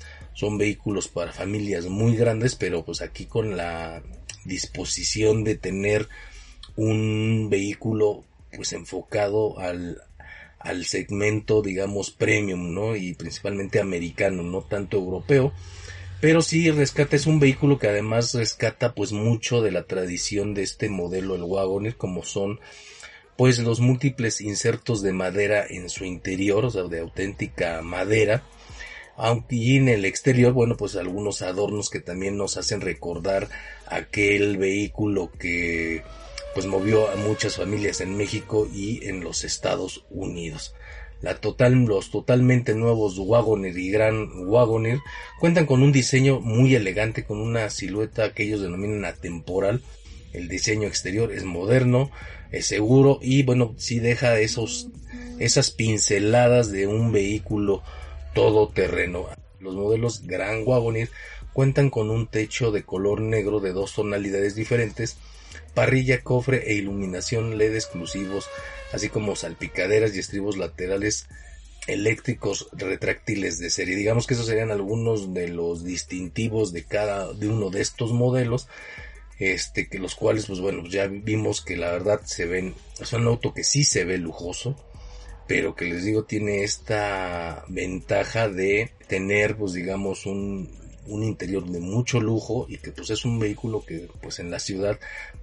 son 0.42 0.58
vehículos 0.58 1.08
para 1.08 1.32
familias 1.32 1.86
muy 1.86 2.16
grandes, 2.16 2.56
pero 2.56 2.84
pues 2.84 3.04
aquí 3.04 3.26
con 3.26 3.56
la 3.56 4.02
disposición 4.44 5.44
de 5.44 5.56
tener 5.56 6.10
un 6.76 7.48
vehículo 7.52 8.24
pues 8.52 8.74
enfocado 8.74 9.60
al, 9.60 10.02
al 10.58 10.86
segmento, 10.86 11.62
digamos, 11.62 12.10
premium, 12.10 12.74
¿no? 12.74 12.96
Y 12.96 13.14
principalmente 13.14 13.80
americano, 13.80 14.42
no 14.42 14.64
tanto 14.64 14.98
europeo. 14.98 15.54
Pero 16.22 16.42
sí 16.42 16.72
rescata, 16.72 17.16
es 17.16 17.28
un 17.28 17.40
vehículo 17.40 17.78
que 17.78 17.90
además 17.90 18.34
rescata 18.34 18.96
pues 18.96 19.12
mucho 19.12 19.62
de 19.62 19.70
la 19.70 19.84
tradición 19.84 20.56
de 20.56 20.64
este 20.64 20.90
modelo, 20.90 21.36
el 21.36 21.44
Wagoner, 21.44 21.98
como 21.98 22.24
son 22.24 22.60
pues 23.38 23.60
los 23.60 23.80
múltiples 23.80 24.42
insertos 24.42 25.04
de 25.04 25.14
madera 25.14 25.64
en 25.70 25.88
su 25.88 26.04
interior, 26.04 26.66
o 26.66 26.72
sea, 26.72 26.82
de 26.86 27.00
auténtica 27.02 27.84
madera. 27.84 28.42
Aunque 29.24 29.76
en 29.76 29.88
el 29.88 30.06
exterior, 30.06 30.52
bueno, 30.52 30.76
pues 30.76 30.96
algunos 30.96 31.44
adornos 31.44 31.92
que 31.92 32.00
también 32.00 32.38
nos 32.38 32.58
hacen 32.58 32.82
recordar 32.82 33.50
aquel 33.86 34.58
vehículo 34.58 35.32
que 35.38 36.02
pues 36.56 36.66
movió 36.66 37.08
a 37.08 37.16
muchas 37.18 37.58
familias 37.58 38.02
en 38.02 38.18
México 38.18 38.68
y 38.74 39.06
en 39.08 39.24
los 39.24 39.44
Estados 39.44 40.06
Unidos. 40.10 40.74
La 41.22 41.36
total, 41.36 41.86
los 41.86 42.10
totalmente 42.10 42.74
nuevos 42.74 43.20
Wagoner 43.20 43.78
y 43.78 43.92
Gran 43.92 44.28
Wagoner 44.48 44.98
cuentan 45.40 45.68
con 45.68 45.84
un 45.84 45.92
diseño 45.92 46.40
muy 46.40 46.74
elegante, 46.74 47.24
con 47.24 47.40
una 47.40 47.70
silueta 47.70 48.34
que 48.34 48.42
ellos 48.42 48.64
denominan 48.64 49.06
atemporal. 49.06 49.84
El 50.34 50.48
diseño 50.48 50.88
exterior 50.88 51.32
es 51.32 51.44
moderno, 51.44 52.10
es 52.52 52.66
seguro 52.66 53.20
y 53.22 53.44
bueno, 53.44 53.76
sí 53.78 54.00
deja 54.00 54.40
esos, 54.40 54.88
esas 55.38 55.70
pinceladas 55.70 56.72
de 56.72 56.88
un 56.88 57.12
vehículo 57.12 57.84
todoterreno. 58.34 59.28
Los 59.60 59.76
modelos 59.76 60.26
Gran 60.26 60.64
Wagoner 60.66 61.10
cuentan 61.54 61.90
con 61.90 62.10
un 62.10 62.28
techo 62.28 62.72
de 62.72 62.84
color 62.84 63.22
negro 63.22 63.60
de 63.60 63.74
dos 63.74 63.94
tonalidades 63.94 64.56
diferentes 64.56 65.18
parrilla, 65.74 66.22
cofre 66.22 66.72
e 66.72 66.74
iluminación 66.76 67.58
LED 67.58 67.76
exclusivos, 67.76 68.50
así 68.94 69.10
como 69.10 69.36
salpicaderas 69.36 70.16
y 70.16 70.20
estribos 70.20 70.58
laterales 70.58 71.28
eléctricos 71.88 72.68
retráctiles 72.74 73.60
de 73.60 73.70
serie. 73.70 73.96
Digamos 73.96 74.28
que 74.28 74.36
esos 74.36 74.46
serían 74.46 74.72
algunos 74.72 75.34
de 75.34 75.48
los 75.48 75.84
distintivos 75.84 76.74
de 76.74 76.84
cada 76.84 77.34
de 77.34 77.48
uno 77.48 77.70
de 77.70 77.82
estos 77.82 78.12
modelos. 78.12 78.68
Este, 79.40 79.88
que 79.88 79.98
los 79.98 80.14
cuales, 80.14 80.46
pues 80.46 80.60
bueno, 80.60 80.84
ya 80.88 81.08
vimos 81.08 81.64
que 81.64 81.76
la 81.76 81.92
verdad 81.92 82.22
se 82.26 82.46
ven, 82.46 82.76
es 83.00 83.12
un 83.12 83.26
auto 83.26 83.56
que 83.56 83.64
sí 83.64 83.84
se 83.84 84.06
ve 84.06 84.20
lujoso, 84.20 84.76
pero 85.48 85.76
que 85.76 85.86
les 85.86 86.04
digo 86.04 86.24
tiene 86.24 86.64
esta 86.64 87.64
ventaja 87.68 88.50
de 88.50 88.92
tener, 89.08 89.58
pues 89.58 89.74
digamos, 89.74 90.26
un, 90.26 90.70
un 91.08 91.24
interior 91.24 91.66
de 91.66 91.80
mucho 91.80 92.20
lujo 92.20 92.66
y 92.70 92.78
que 92.78 92.92
pues 92.92 93.10
es 93.10 93.26
un 93.26 93.40
vehículo 93.40 93.84
que 93.86 94.08
pues 94.22 94.40
en 94.40 94.52
la 94.52 94.60
ciudad 94.60 95.00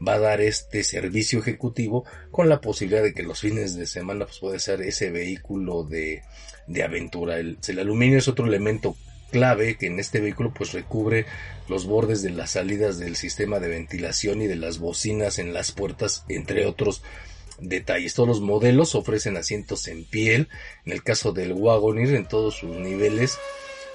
va 0.06 0.14
a 0.14 0.18
dar 0.18 0.40
este 0.40 0.84
servicio 0.84 1.40
ejecutivo 1.40 2.04
con 2.30 2.48
la 2.48 2.60
posibilidad 2.60 3.02
de 3.02 3.14
que 3.14 3.22
los 3.22 3.40
fines 3.40 3.74
de 3.74 3.86
semana 3.86 4.26
pues 4.26 4.38
puede 4.38 4.58
ser 4.60 4.82
ese 4.82 5.10
vehículo 5.10 5.84
de, 5.84 6.22
de 6.66 6.82
aventura. 6.82 7.38
El, 7.38 7.58
el 7.66 7.78
aluminio 7.78 8.18
es 8.18 8.28
otro 8.28 8.46
elemento 8.46 8.96
clave 9.30 9.76
que 9.76 9.86
en 9.86 9.98
este 9.98 10.20
vehículo 10.20 10.52
pues 10.54 10.72
recubre 10.72 11.26
los 11.68 11.86
bordes 11.86 12.22
de 12.22 12.30
las 12.30 12.52
salidas 12.52 12.98
del 12.98 13.16
sistema 13.16 13.58
de 13.58 13.68
ventilación 13.68 14.40
y 14.40 14.46
de 14.46 14.56
las 14.56 14.78
bocinas 14.78 15.38
en 15.38 15.52
las 15.52 15.72
puertas 15.72 16.24
entre 16.28 16.64
otros 16.64 17.02
detalles. 17.60 18.14
Todos 18.14 18.28
los 18.28 18.40
modelos 18.40 18.94
ofrecen 18.94 19.36
asientos 19.36 19.88
en 19.88 20.04
piel, 20.04 20.48
en 20.84 20.92
el 20.92 21.02
caso 21.02 21.32
del 21.32 21.52
Wagoneer 21.52 22.14
en 22.14 22.26
todos 22.26 22.56
sus 22.56 22.76
niveles 22.76 23.38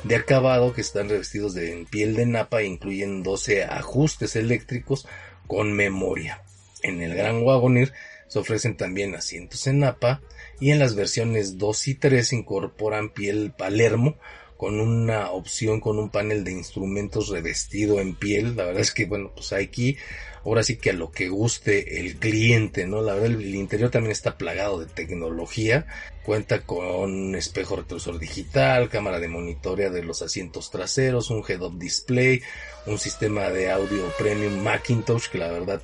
de 0.04 0.16
acabado 0.16 0.74
que 0.74 0.82
están 0.82 1.10
revestidos 1.10 1.54
de 1.54 1.86
piel 1.90 2.16
de 2.16 2.26
napa 2.26 2.62
e 2.62 2.66
incluyen 2.66 3.24
12 3.24 3.64
ajustes 3.64 4.36
eléctricos 4.36 5.08
con 5.48 5.74
memoria. 5.74 6.44
En 6.82 7.02
el 7.02 7.16
Gran 7.16 7.44
Wagoneer 7.44 7.94
se 8.28 8.40
ofrecen 8.40 8.76
también 8.76 9.16
asientos 9.16 9.68
en 9.68 9.80
napa 9.80 10.22
y 10.60 10.72
en 10.72 10.80
las 10.80 10.96
versiones 10.96 11.58
2 11.58 11.88
y 11.88 11.96
3 11.96 12.34
incorporan 12.34 13.10
piel 13.10 13.54
Palermo 13.58 14.18
con 14.64 14.80
una 14.80 15.30
opción 15.32 15.82
con 15.82 16.00
un 16.00 16.08
panel 16.08 16.46
de 16.46 16.54
instrumentos 16.54 17.28
revestido 17.28 18.00
en 18.00 18.16
piel. 18.16 18.56
La 18.56 18.64
verdad 18.64 18.80
es 18.80 18.94
que 18.94 19.04
bueno, 19.04 19.30
pues 19.36 19.52
aquí 19.52 19.98
ahora 20.46 20.64
sí 20.64 20.78
que 20.78 20.92
a 20.92 20.94
lo 20.94 21.12
que 21.12 21.28
guste 21.28 22.00
el 22.00 22.16
cliente, 22.16 22.88
¿no? 22.88 23.02
La 23.02 23.14
verdad 23.14 23.32
el 23.42 23.56
interior 23.56 23.92
también 23.92 24.14
está 24.14 24.38
plagado 24.38 24.80
de 24.80 24.86
tecnología, 24.86 25.86
cuenta 26.24 26.62
con 26.62 27.36
espejo 27.36 27.76
retrovisor 27.76 28.20
digital, 28.20 28.88
cámara 28.88 29.20
de 29.20 29.28
monitorea 29.28 29.90
de 29.90 30.02
los 30.02 30.22
asientos 30.22 30.72
traseros, 30.72 31.30
un 31.30 31.44
head-up 31.46 31.78
display, 31.78 32.42
un 32.86 32.98
sistema 33.00 33.50
de 33.50 33.70
audio 33.70 34.14
premium 34.18 34.64
Macintosh 34.64 35.28
que 35.28 35.40
la 35.40 35.52
verdad 35.52 35.82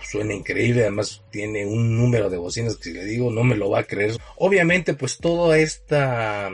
suena 0.00 0.32
increíble, 0.32 0.82
además 0.82 1.24
tiene 1.32 1.66
un 1.66 1.96
número 1.96 2.30
de 2.30 2.36
bocinas 2.36 2.76
que 2.76 2.84
si 2.84 2.92
le 2.92 3.04
digo 3.04 3.32
no 3.32 3.42
me 3.42 3.56
lo 3.56 3.68
va 3.68 3.80
a 3.80 3.84
creer. 3.84 4.16
Obviamente 4.36 4.94
pues 4.94 5.18
toda 5.18 5.58
esta 5.58 6.52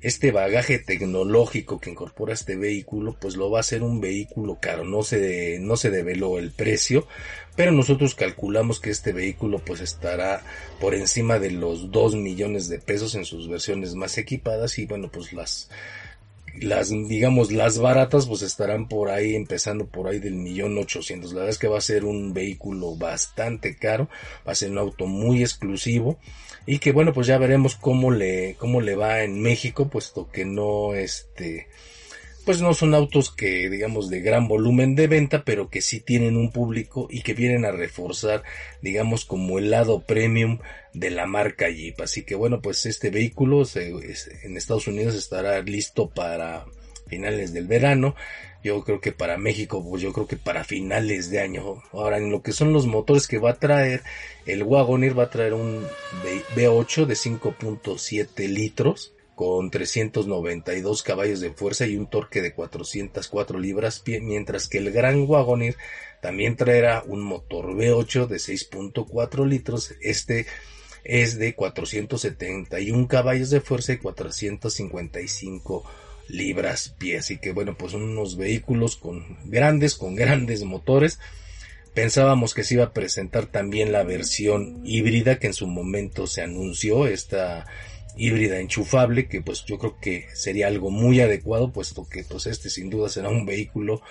este 0.00 0.30
bagaje 0.30 0.78
tecnológico 0.78 1.80
que 1.80 1.90
incorpora 1.90 2.32
este 2.32 2.56
vehículo, 2.56 3.16
pues 3.18 3.36
lo 3.36 3.50
va 3.50 3.58
a 3.58 3.60
hacer 3.60 3.82
un 3.82 4.00
vehículo 4.00 4.58
caro. 4.60 4.84
No 4.84 5.02
se, 5.02 5.58
no 5.60 5.76
se 5.76 5.90
develó 5.90 6.38
el 6.38 6.52
precio, 6.52 7.06
pero 7.56 7.72
nosotros 7.72 8.14
calculamos 8.14 8.80
que 8.80 8.90
este 8.90 9.12
vehículo 9.12 9.58
pues 9.58 9.80
estará 9.80 10.42
por 10.80 10.94
encima 10.94 11.38
de 11.38 11.50
los 11.50 11.90
2 11.90 12.14
millones 12.14 12.68
de 12.68 12.78
pesos 12.78 13.14
en 13.16 13.24
sus 13.24 13.48
versiones 13.48 13.94
más 13.94 14.18
equipadas 14.18 14.78
y 14.78 14.86
bueno, 14.86 15.10
pues 15.10 15.32
las, 15.32 15.68
las, 16.60 16.90
digamos, 16.90 17.50
las 17.50 17.78
baratas 17.78 18.26
pues 18.26 18.42
estarán 18.42 18.88
por 18.88 19.10
ahí, 19.10 19.34
empezando 19.34 19.86
por 19.86 20.06
ahí 20.06 20.20
del 20.20 20.34
millón 20.34 20.78
ochocientos. 20.78 21.32
La 21.32 21.40
verdad 21.40 21.50
es 21.50 21.58
que 21.58 21.68
va 21.68 21.78
a 21.78 21.82
ser 21.82 22.04
un 22.04 22.32
vehículo 22.32 22.94
bastante 22.94 23.76
caro, 23.76 24.08
va 24.46 24.52
a 24.52 24.54
ser 24.54 24.70
un 24.70 24.78
auto 24.78 25.06
muy 25.06 25.42
exclusivo 25.42 26.18
y 26.70 26.80
que 26.80 26.92
bueno 26.92 27.14
pues 27.14 27.26
ya 27.26 27.38
veremos 27.38 27.76
cómo 27.76 28.10
le 28.10 28.54
cómo 28.58 28.82
le 28.82 28.94
va 28.94 29.22
en 29.22 29.40
México 29.40 29.88
puesto 29.88 30.30
que 30.30 30.44
no 30.44 30.92
este 30.92 31.66
pues 32.44 32.60
no 32.60 32.74
son 32.74 32.94
autos 32.94 33.30
que 33.30 33.70
digamos 33.70 34.10
de 34.10 34.20
gran 34.20 34.48
volumen 34.48 34.94
de 34.94 35.06
venta 35.06 35.44
pero 35.44 35.70
que 35.70 35.80
sí 35.80 36.00
tienen 36.00 36.36
un 36.36 36.52
público 36.52 37.08
y 37.10 37.22
que 37.22 37.32
vienen 37.32 37.64
a 37.64 37.72
reforzar 37.72 38.42
digamos 38.82 39.24
como 39.24 39.58
el 39.58 39.70
lado 39.70 40.02
premium 40.02 40.58
de 40.92 41.10
la 41.10 41.26
marca 41.26 41.70
Jeep. 41.70 41.98
Así 42.02 42.22
que 42.24 42.34
bueno 42.34 42.60
pues 42.60 42.84
este 42.84 43.08
vehículo 43.08 43.62
en 43.74 44.56
Estados 44.58 44.88
Unidos 44.88 45.14
estará 45.14 45.62
listo 45.62 46.10
para 46.10 46.66
finales 47.06 47.54
del 47.54 47.66
verano 47.66 48.14
yo 48.62 48.82
creo 48.82 49.00
que 49.00 49.12
para 49.12 49.38
México, 49.38 49.84
pues 49.88 50.02
yo 50.02 50.12
creo 50.12 50.26
que 50.26 50.36
para 50.36 50.64
finales 50.64 51.30
de 51.30 51.40
año. 51.40 51.82
Ahora, 51.92 52.18
en 52.18 52.30
lo 52.30 52.42
que 52.42 52.52
son 52.52 52.72
los 52.72 52.86
motores 52.86 53.28
que 53.28 53.38
va 53.38 53.50
a 53.50 53.58
traer, 53.58 54.02
el 54.46 54.62
Wagoneer 54.62 55.18
va 55.18 55.24
a 55.24 55.30
traer 55.30 55.54
un 55.54 55.86
V8 56.56 57.06
de 57.06 57.14
5.7 57.14 58.48
litros 58.48 59.14
con 59.34 59.70
392 59.70 61.02
caballos 61.04 61.40
de 61.40 61.52
fuerza 61.52 61.86
y 61.86 61.96
un 61.96 62.10
torque 62.10 62.42
de 62.42 62.52
404 62.52 63.60
libras 63.60 64.00
pie, 64.00 64.20
mientras 64.20 64.68
que 64.68 64.78
el 64.78 64.90
Gran 64.90 65.22
Wagoneer 65.28 65.76
también 66.20 66.56
traerá 66.56 67.04
un 67.06 67.22
motor 67.22 67.66
V8 67.66 68.26
de 68.26 68.36
6.4 68.38 69.46
litros. 69.46 69.94
Este 70.00 70.46
es 71.04 71.38
de 71.38 71.54
471 71.54 73.06
caballos 73.06 73.50
de 73.50 73.60
fuerza 73.60 73.92
y 73.92 73.98
455 73.98 75.84
libras 75.84 76.07
pie. 76.98 77.18
Así 77.18 77.38
que 77.38 77.52
bueno, 77.52 77.76
pues 77.76 77.94
unos 77.94 78.36
vehículos 78.36 78.96
con 78.96 79.38
grandes, 79.44 79.94
con 79.94 80.14
grandes 80.14 80.62
motores. 80.64 81.18
Pensábamos 81.94 82.54
que 82.54 82.64
se 82.64 82.74
iba 82.74 82.84
a 82.84 82.92
presentar 82.92 83.46
también 83.46 83.90
la 83.90 84.04
versión 84.04 84.82
híbrida 84.84 85.38
que 85.38 85.48
en 85.48 85.54
su 85.54 85.66
momento 85.66 86.26
se 86.26 86.42
anunció, 86.42 87.06
esta 87.06 87.66
híbrida 88.16 88.60
enchufable, 88.60 89.28
que 89.28 89.42
pues 89.42 89.64
yo 89.64 89.78
creo 89.78 89.98
que 90.00 90.26
sería 90.34 90.66
algo 90.66 90.90
muy 90.90 91.20
adecuado, 91.20 91.72
puesto 91.72 92.08
que 92.08 92.24
pues 92.24 92.46
este 92.46 92.70
sin 92.70 92.90
duda 92.90 93.08
será 93.08 93.30
un 93.30 93.46
vehículo 93.46 94.02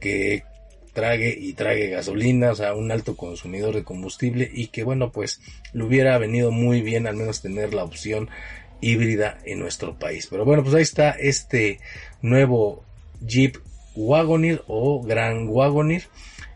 que 0.00 0.44
trague 0.92 1.36
y 1.38 1.52
trague 1.52 1.90
gasolina, 1.90 2.52
o 2.52 2.54
sea, 2.54 2.74
un 2.74 2.90
alto 2.90 3.16
consumidor 3.16 3.74
de 3.74 3.84
combustible 3.84 4.50
y 4.50 4.68
que 4.68 4.82
bueno, 4.82 5.12
pues 5.12 5.40
le 5.74 5.84
hubiera 5.84 6.16
venido 6.16 6.50
muy 6.50 6.80
bien 6.80 7.06
al 7.06 7.16
menos 7.16 7.42
tener 7.42 7.74
la 7.74 7.84
opción 7.84 8.30
híbrida 8.80 9.38
en 9.44 9.58
nuestro 9.58 9.98
país. 9.98 10.26
Pero 10.30 10.44
bueno, 10.44 10.62
pues 10.62 10.74
ahí 10.74 10.82
está 10.82 11.10
este 11.10 11.80
nuevo 12.22 12.84
Jeep 13.20 13.56
Wagoneer 13.94 14.62
o 14.66 15.02
Gran 15.02 15.48
Wagoneer. 15.48 16.04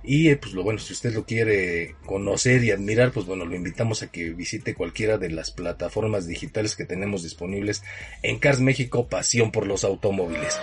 Y 0.02 0.28
eh, 0.28 0.36
pues 0.36 0.54
lo 0.54 0.62
bueno, 0.62 0.78
si 0.78 0.94
usted 0.94 1.12
lo 1.12 1.26
quiere 1.26 1.94
conocer 2.06 2.64
y 2.64 2.70
admirar, 2.70 3.12
pues 3.12 3.26
bueno, 3.26 3.44
lo 3.44 3.54
invitamos 3.54 4.02
a 4.02 4.10
que 4.10 4.30
visite 4.30 4.74
cualquiera 4.74 5.18
de 5.18 5.30
las 5.30 5.50
plataformas 5.50 6.26
digitales 6.26 6.74
que 6.74 6.86
tenemos 6.86 7.22
disponibles 7.22 7.82
en 8.22 8.38
Cars 8.38 8.60
México, 8.60 9.08
pasión 9.08 9.52
por 9.52 9.66
los 9.66 9.84
automóviles. 9.84 10.58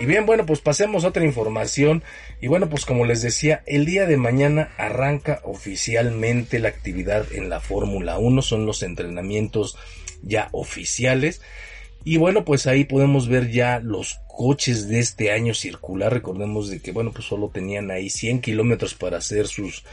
Y 0.00 0.06
bien, 0.06 0.26
bueno, 0.26 0.46
pues 0.46 0.60
pasemos 0.60 1.04
a 1.04 1.08
otra 1.08 1.24
información. 1.24 2.02
Y 2.40 2.48
bueno, 2.48 2.68
pues 2.68 2.84
como 2.84 3.04
les 3.04 3.22
decía, 3.22 3.62
el 3.66 3.84
día 3.84 4.06
de 4.06 4.16
mañana 4.16 4.72
arranca 4.76 5.40
oficialmente 5.44 6.58
la 6.58 6.68
actividad 6.68 7.32
en 7.32 7.48
la 7.48 7.60
Fórmula 7.60 8.18
1. 8.18 8.42
Son 8.42 8.66
los 8.66 8.82
entrenamientos 8.82 9.76
ya 10.22 10.48
oficiales. 10.52 11.40
Y 12.04 12.16
bueno, 12.16 12.44
pues 12.44 12.66
ahí 12.66 12.84
podemos 12.84 13.28
ver 13.28 13.50
ya 13.50 13.78
los 13.78 14.18
coches 14.26 14.88
de 14.88 14.98
este 14.98 15.30
año 15.30 15.54
circular. 15.54 16.12
Recordemos 16.12 16.68
de 16.68 16.80
que, 16.80 16.90
bueno, 16.90 17.12
pues 17.12 17.26
solo 17.26 17.50
tenían 17.50 17.90
ahí 17.92 18.10
100 18.10 18.40
kilómetros 18.40 18.94
para 18.94 19.18
hacer 19.18 19.46
sus 19.46 19.84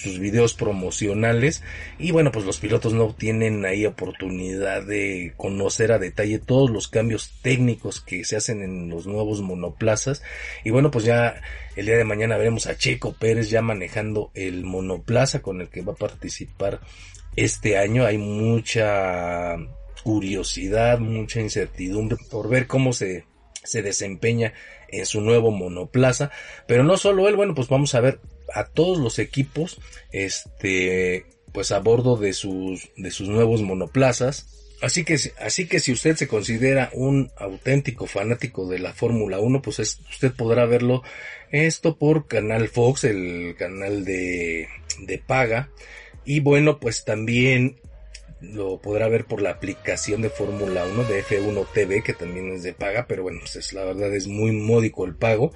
sus 0.00 0.18
videos 0.18 0.54
promocionales. 0.54 1.62
Y 1.98 2.10
bueno 2.10 2.32
pues 2.32 2.44
los 2.44 2.58
pilotos 2.58 2.92
no 2.92 3.14
tienen 3.14 3.64
ahí 3.64 3.86
oportunidad 3.86 4.84
de 4.84 5.34
conocer 5.36 5.92
a 5.92 5.98
detalle 5.98 6.38
todos 6.38 6.70
los 6.70 6.88
cambios 6.88 7.32
técnicos 7.42 8.00
que 8.00 8.24
se 8.24 8.36
hacen 8.36 8.62
en 8.62 8.88
los 8.88 9.06
nuevos 9.06 9.42
monoplazas. 9.42 10.22
Y 10.64 10.70
bueno 10.70 10.90
pues 10.90 11.04
ya 11.04 11.40
el 11.76 11.86
día 11.86 11.96
de 11.96 12.04
mañana 12.04 12.36
veremos 12.36 12.66
a 12.66 12.76
Checo 12.76 13.12
Pérez 13.12 13.50
ya 13.50 13.62
manejando 13.62 14.30
el 14.34 14.64
monoplaza 14.64 15.40
con 15.42 15.60
el 15.60 15.68
que 15.68 15.82
va 15.82 15.92
a 15.92 15.96
participar 15.96 16.80
este 17.36 17.78
año. 17.78 18.06
Hay 18.06 18.18
mucha 18.18 19.56
curiosidad 20.02 20.98
mucha 20.98 21.42
incertidumbre 21.42 22.16
por 22.30 22.48
ver 22.48 22.66
cómo 22.66 22.94
se 22.94 23.24
se 23.62 23.82
desempeña 23.82 24.54
en 24.88 25.06
su 25.06 25.20
nuevo 25.20 25.50
monoplaza. 25.50 26.30
Pero 26.66 26.82
no 26.82 26.96
solo 26.96 27.28
él 27.28 27.36
bueno 27.36 27.54
pues 27.54 27.68
vamos 27.68 27.94
a 27.94 28.00
ver 28.00 28.20
a 28.54 28.64
todos 28.64 28.98
los 28.98 29.18
equipos, 29.18 29.80
este, 30.12 31.26
pues 31.52 31.72
a 31.72 31.78
bordo 31.78 32.16
de 32.16 32.32
sus, 32.32 32.90
de 32.96 33.10
sus 33.10 33.28
nuevos 33.28 33.62
monoplazas. 33.62 34.46
Así 34.82 35.04
que, 35.04 35.18
así 35.38 35.66
que 35.66 35.78
si 35.78 35.92
usted 35.92 36.16
se 36.16 36.26
considera 36.26 36.90
un 36.94 37.30
auténtico 37.36 38.06
fanático 38.06 38.66
de 38.66 38.78
la 38.78 38.94
Fórmula 38.94 39.38
1, 39.38 39.60
pues 39.60 39.78
usted 39.78 40.32
podrá 40.32 40.64
verlo 40.64 41.02
esto 41.50 41.98
por 41.98 42.26
Canal 42.26 42.68
Fox, 42.68 43.04
el 43.04 43.56
canal 43.58 44.04
de, 44.04 44.68
de 45.00 45.18
paga. 45.18 45.70
Y 46.24 46.40
bueno, 46.40 46.78
pues 46.80 47.04
también 47.04 47.80
lo 48.40 48.78
podrá 48.78 49.08
ver 49.08 49.26
por 49.26 49.42
la 49.42 49.50
aplicación 49.50 50.22
de 50.22 50.30
Fórmula 50.30 50.84
1 50.86 51.04
de 51.04 51.22
F1 51.22 51.66
TV, 51.72 52.02
que 52.02 52.14
también 52.14 52.52
es 52.52 52.62
de 52.62 52.72
paga, 52.72 53.06
pero 53.06 53.22
bueno, 53.22 53.40
pues 53.40 53.56
es, 53.56 53.72
la 53.72 53.84
verdad 53.84 54.14
es 54.14 54.26
muy 54.26 54.52
módico 54.52 55.04
el 55.04 55.14
pago. 55.14 55.52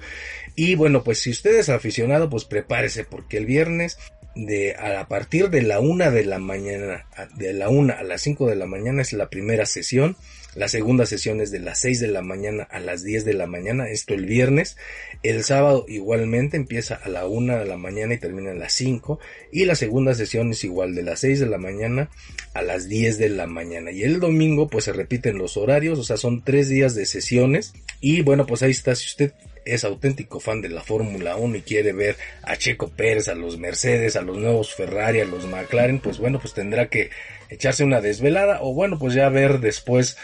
Y 0.55 0.75
bueno, 0.75 1.03
pues 1.03 1.19
si 1.19 1.31
usted 1.31 1.55
es 1.55 1.69
aficionado, 1.69 2.29
pues 2.29 2.45
prepárese, 2.45 3.03
porque 3.03 3.37
el 3.37 3.45
viernes 3.45 3.97
de 4.35 4.75
a 4.75 5.07
partir 5.07 5.49
de 5.49 5.61
la 5.61 5.79
una 5.79 6.11
de 6.11 6.25
la 6.25 6.39
mañana, 6.39 7.05
de 7.35 7.53
la 7.53 7.69
una 7.69 7.93
a 7.93 8.03
las 8.03 8.21
5 8.21 8.49
de 8.49 8.55
la 8.55 8.65
mañana 8.65 9.01
es 9.01 9.13
la 9.13 9.29
primera 9.29 9.65
sesión. 9.65 10.17
La 10.55 10.69
segunda 10.69 11.05
sesión 11.05 11.41
es 11.41 11.51
de 11.51 11.59
las 11.59 11.79
6 11.79 11.99
de 11.99 12.07
la 12.07 12.21
mañana 12.21 12.63
a 12.63 12.79
las 12.79 13.03
10 13.03 13.25
de 13.25 13.33
la 13.33 13.45
mañana, 13.45 13.89
esto 13.89 14.13
el 14.13 14.25
viernes. 14.25 14.77
El 15.21 15.43
sábado 15.43 15.85
igualmente 15.89 16.55
empieza 16.55 16.95
a 16.95 17.09
la 17.09 17.27
1 17.27 17.59
de 17.59 17.65
la 17.65 17.75
mañana 17.75 18.13
y 18.13 18.19
termina 18.19 18.51
a 18.51 18.55
las 18.55 18.71
5. 18.73 19.19
Y 19.51 19.65
la 19.65 19.75
segunda 19.75 20.13
sesión 20.15 20.51
es 20.51 20.63
igual 20.63 20.95
de 20.95 21.03
las 21.03 21.19
6 21.19 21.41
de 21.41 21.47
la 21.47 21.57
mañana 21.57 22.09
a 22.53 22.61
las 22.61 22.87
10 22.87 23.17
de 23.17 23.29
la 23.29 23.47
mañana. 23.47 23.91
Y 23.91 24.03
el 24.03 24.21
domingo 24.21 24.69
pues 24.69 24.85
se 24.85 24.93
repiten 24.93 25.37
los 25.37 25.57
horarios, 25.57 25.99
o 25.99 26.03
sea 26.03 26.15
son 26.15 26.41
tres 26.41 26.69
días 26.69 26.95
de 26.95 27.05
sesiones. 27.05 27.73
Y 27.99 28.21
bueno 28.21 28.45
pues 28.45 28.63
ahí 28.63 28.71
está, 28.71 28.95
si 28.95 29.07
usted 29.07 29.33
es 29.65 29.83
auténtico 29.83 30.39
fan 30.39 30.61
de 30.61 30.69
la 30.69 30.81
Fórmula 30.81 31.35
1 31.35 31.57
y 31.57 31.61
quiere 31.61 31.91
ver 31.91 32.15
a 32.43 32.55
Checo 32.55 32.89
Pérez, 32.89 33.27
a 33.27 33.35
los 33.35 33.57
Mercedes, 33.57 34.15
a 34.15 34.21
los 34.21 34.37
nuevos 34.37 34.73
Ferrari, 34.73 35.21
a 35.21 35.25
los 35.25 35.45
McLaren, 35.47 35.99
pues 35.99 36.19
bueno, 36.19 36.39
pues 36.39 36.53
tendrá 36.53 36.87
que 36.87 37.09
echarse 37.49 37.83
una 37.83 38.01
desvelada 38.01 38.59
o 38.61 38.73
bueno, 38.73 38.97
pues 38.99 39.13
ya 39.13 39.27
ver 39.29 39.59
después 39.59 40.17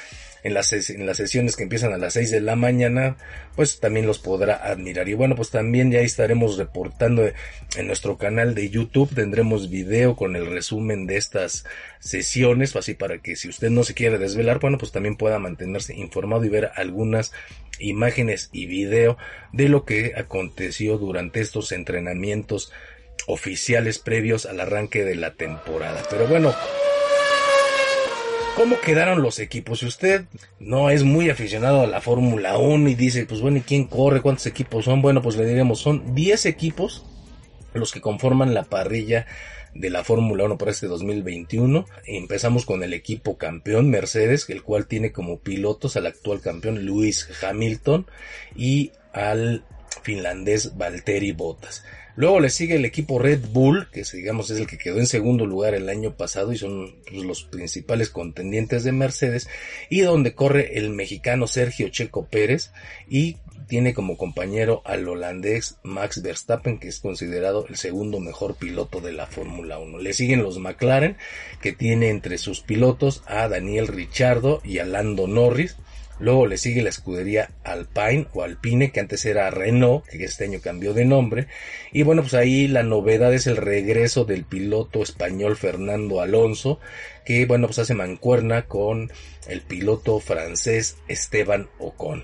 en 0.44 0.54
las, 0.54 0.72
en 0.74 1.06
las 1.06 1.18
sesiones 1.18 1.56
que 1.56 1.64
empiezan 1.64 1.94
a 1.94 1.98
las 1.98 2.14
6 2.14 2.32
de 2.32 2.42
la 2.42 2.56
mañana, 2.56 3.18
pues 3.56 3.80
también 3.80 4.08
los 4.08 4.20
podrá 4.20 4.56
admirar. 4.56 5.08
Y 5.10 5.14
bueno, 5.14 5.36
pues 5.36 5.50
también 5.50 5.92
ya 5.92 6.00
estaremos 6.00 6.58
reportando 6.58 7.24
en 7.76 7.88
nuestro 7.88 8.18
canal 8.18 8.56
de 8.56 8.70
YouTube, 8.70 9.14
tendremos 9.14 9.70
video 9.70 10.16
con 10.16 10.36
el 10.36 10.48
resumen 10.48 11.08
de 11.08 11.18
estas 11.18 11.66
sesiones, 12.00 12.76
así 12.76 12.94
para 12.94 13.20
que 13.20 13.36
si 13.36 13.50
usted 13.50 13.70
no 13.70 13.84
se 13.84 13.94
quiere 13.94 14.18
desvelar, 14.18 14.60
bueno, 14.60 14.78
pues 14.78 14.92
también 14.92 15.16
pueda 15.16 15.40
mantenerse 15.40 15.96
informado 15.96 16.44
y 16.46 16.50
ver 16.50 16.72
algunas 16.76 17.32
imágenes 17.80 18.50
y 18.52 18.66
video 18.66 19.18
de 19.54 19.70
lo 19.70 19.86
que 19.86 20.14
aconteció 20.16 20.98
durante 20.98 21.42
estos 21.42 21.72
entrenamientos 21.72 22.72
oficiales 23.28 24.00
previos 24.00 24.46
al 24.46 24.60
arranque 24.60 25.04
de 25.04 25.16
la 25.16 25.34
temporada. 25.34 26.04
Pero 26.10 26.28
bueno, 26.28 26.54
¿Cómo 28.56 28.80
quedaron 28.80 29.22
los 29.22 29.40
equipos? 29.40 29.80
Si 29.80 29.86
usted 29.86 30.26
no 30.60 30.90
es 30.90 31.04
muy 31.04 31.30
aficionado 31.30 31.82
a 31.82 31.88
la 31.88 32.02
Fórmula 32.02 32.58
1 32.58 32.90
y 32.90 32.96
dice, 32.96 33.26
pues 33.26 33.42
bueno, 33.42 33.58
¿y 33.58 33.62
quién 33.62 33.86
corre? 33.86 34.22
¿Cuántos 34.22 34.46
equipos 34.46 34.86
son? 34.86 35.02
Bueno, 35.02 35.22
pues 35.22 35.38
le 35.38 35.46
diremos, 35.46 35.80
son 35.80 36.14
10 36.14 36.46
equipos 36.48 37.04
los 37.74 37.92
que 37.92 38.02
conforman 38.02 38.54
la 38.54 38.64
parrilla 38.64 39.26
de 39.74 39.90
la 39.90 40.04
Fórmula 40.04 40.44
1 40.44 40.58
para 40.58 40.72
este 40.72 40.88
2021. 40.88 41.86
Empezamos 42.06 42.66
con 42.66 42.84
el 42.84 42.94
equipo 42.94 43.38
campeón 43.38 43.90
Mercedes, 43.90 44.50
el 44.50 44.64
cual 44.64 44.86
tiene 44.86 45.12
como 45.12 45.40
pilotos 45.40 45.96
al 45.96 46.06
actual 46.06 46.42
campeón 46.42 46.86
Lewis 46.86 47.30
Hamilton 47.42 48.06
y 48.56 48.92
al 49.14 49.64
finlandés 50.04 50.78
Valtteri 50.78 51.32
Bottas. 51.32 51.84
Luego 52.16 52.40
le 52.40 52.50
sigue 52.50 52.76
el 52.76 52.86
equipo 52.86 53.20
Red 53.20 53.42
Bull, 53.52 53.90
que 53.92 54.04
digamos 54.14 54.50
es 54.50 54.60
el 54.60 54.68
que 54.68 54.78
quedó 54.78 54.98
en 54.98 55.08
segundo 55.08 55.46
lugar 55.46 55.74
el 55.74 55.90
año 55.90 56.16
pasado 56.16 56.52
y 56.52 56.58
son 56.58 56.96
pues, 57.10 57.24
los 57.24 57.44
principales 57.44 58.10
contendientes 58.10 58.84
de 58.84 58.92
Mercedes, 58.92 59.48
y 59.90 60.02
donde 60.02 60.34
corre 60.34 60.78
el 60.78 60.90
mexicano 60.90 61.48
Sergio 61.48 61.90
Checo 61.90 62.26
Pérez 62.26 62.72
y 63.10 63.38
tiene 63.72 63.94
como 63.94 64.18
compañero 64.18 64.82
al 64.84 65.08
holandés 65.08 65.78
Max 65.84 66.22
Verstappen, 66.22 66.78
que 66.78 66.90
es 66.90 67.00
considerado 67.00 67.66
el 67.70 67.78
segundo 67.78 68.20
mejor 68.20 68.56
piloto 68.56 69.00
de 69.00 69.14
la 69.14 69.28
Fórmula 69.28 69.80
1. 69.80 70.00
Le 70.00 70.14
siguen 70.14 70.44
los 70.44 70.60
McLaren, 70.60 71.16
que 71.62 71.72
tiene 71.72 72.10
entre 72.10 72.38
sus 72.38 72.60
pilotos 72.60 73.24
a 73.28 73.48
Daniel 73.48 73.88
Richardo 73.88 74.62
y 74.66 74.80
a 74.80 74.86
Lando 74.86 75.26
Norris. 75.26 75.78
Luego 76.22 76.46
le 76.46 76.58
sigue 76.58 76.84
la 76.84 76.90
escudería 76.90 77.50
Alpine 77.64 78.28
o 78.34 78.44
Alpine, 78.44 78.92
que 78.92 79.00
antes 79.00 79.26
era 79.26 79.50
Renault, 79.50 80.06
que 80.06 80.24
este 80.24 80.46
año 80.46 80.62
cambió 80.62 80.94
de 80.94 81.04
nombre. 81.04 81.48
Y 81.92 82.04
bueno, 82.04 82.22
pues 82.22 82.36
ahí 82.36 82.68
la 82.68 82.84
novedad 82.84 83.34
es 83.34 83.48
el 83.48 83.58
regreso 83.58 84.24
del 84.24 84.46
piloto 84.46 85.02
español 85.02 85.58
Fernando 85.58 86.22
Alonso, 86.22 86.80
que 87.26 87.46
bueno, 87.48 87.66
pues 87.68 87.80
hace 87.80 87.96
mancuerna 87.96 88.68
con 88.68 89.12
el 89.48 89.62
piloto 89.62 90.20
francés 90.20 90.98
Esteban 91.08 91.70
Ocon. 91.80 92.24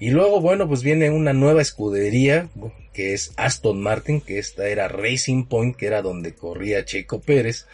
Y 0.00 0.10
luego, 0.10 0.40
bueno, 0.40 0.68
pues 0.68 0.82
viene 0.82 1.10
una 1.10 1.32
nueva 1.32 1.62
escudería 1.62 2.48
que 2.92 3.12
es 3.12 3.32
Aston 3.36 3.80
Martin, 3.82 4.20
que 4.20 4.38
esta 4.38 4.68
era 4.68 4.88
Racing 4.88 5.44
Point, 5.44 5.76
que 5.76 5.86
era 5.86 6.00
donde 6.00 6.34
corría 6.34 6.84
Checo 6.84 7.20
Pérez. 7.20 7.66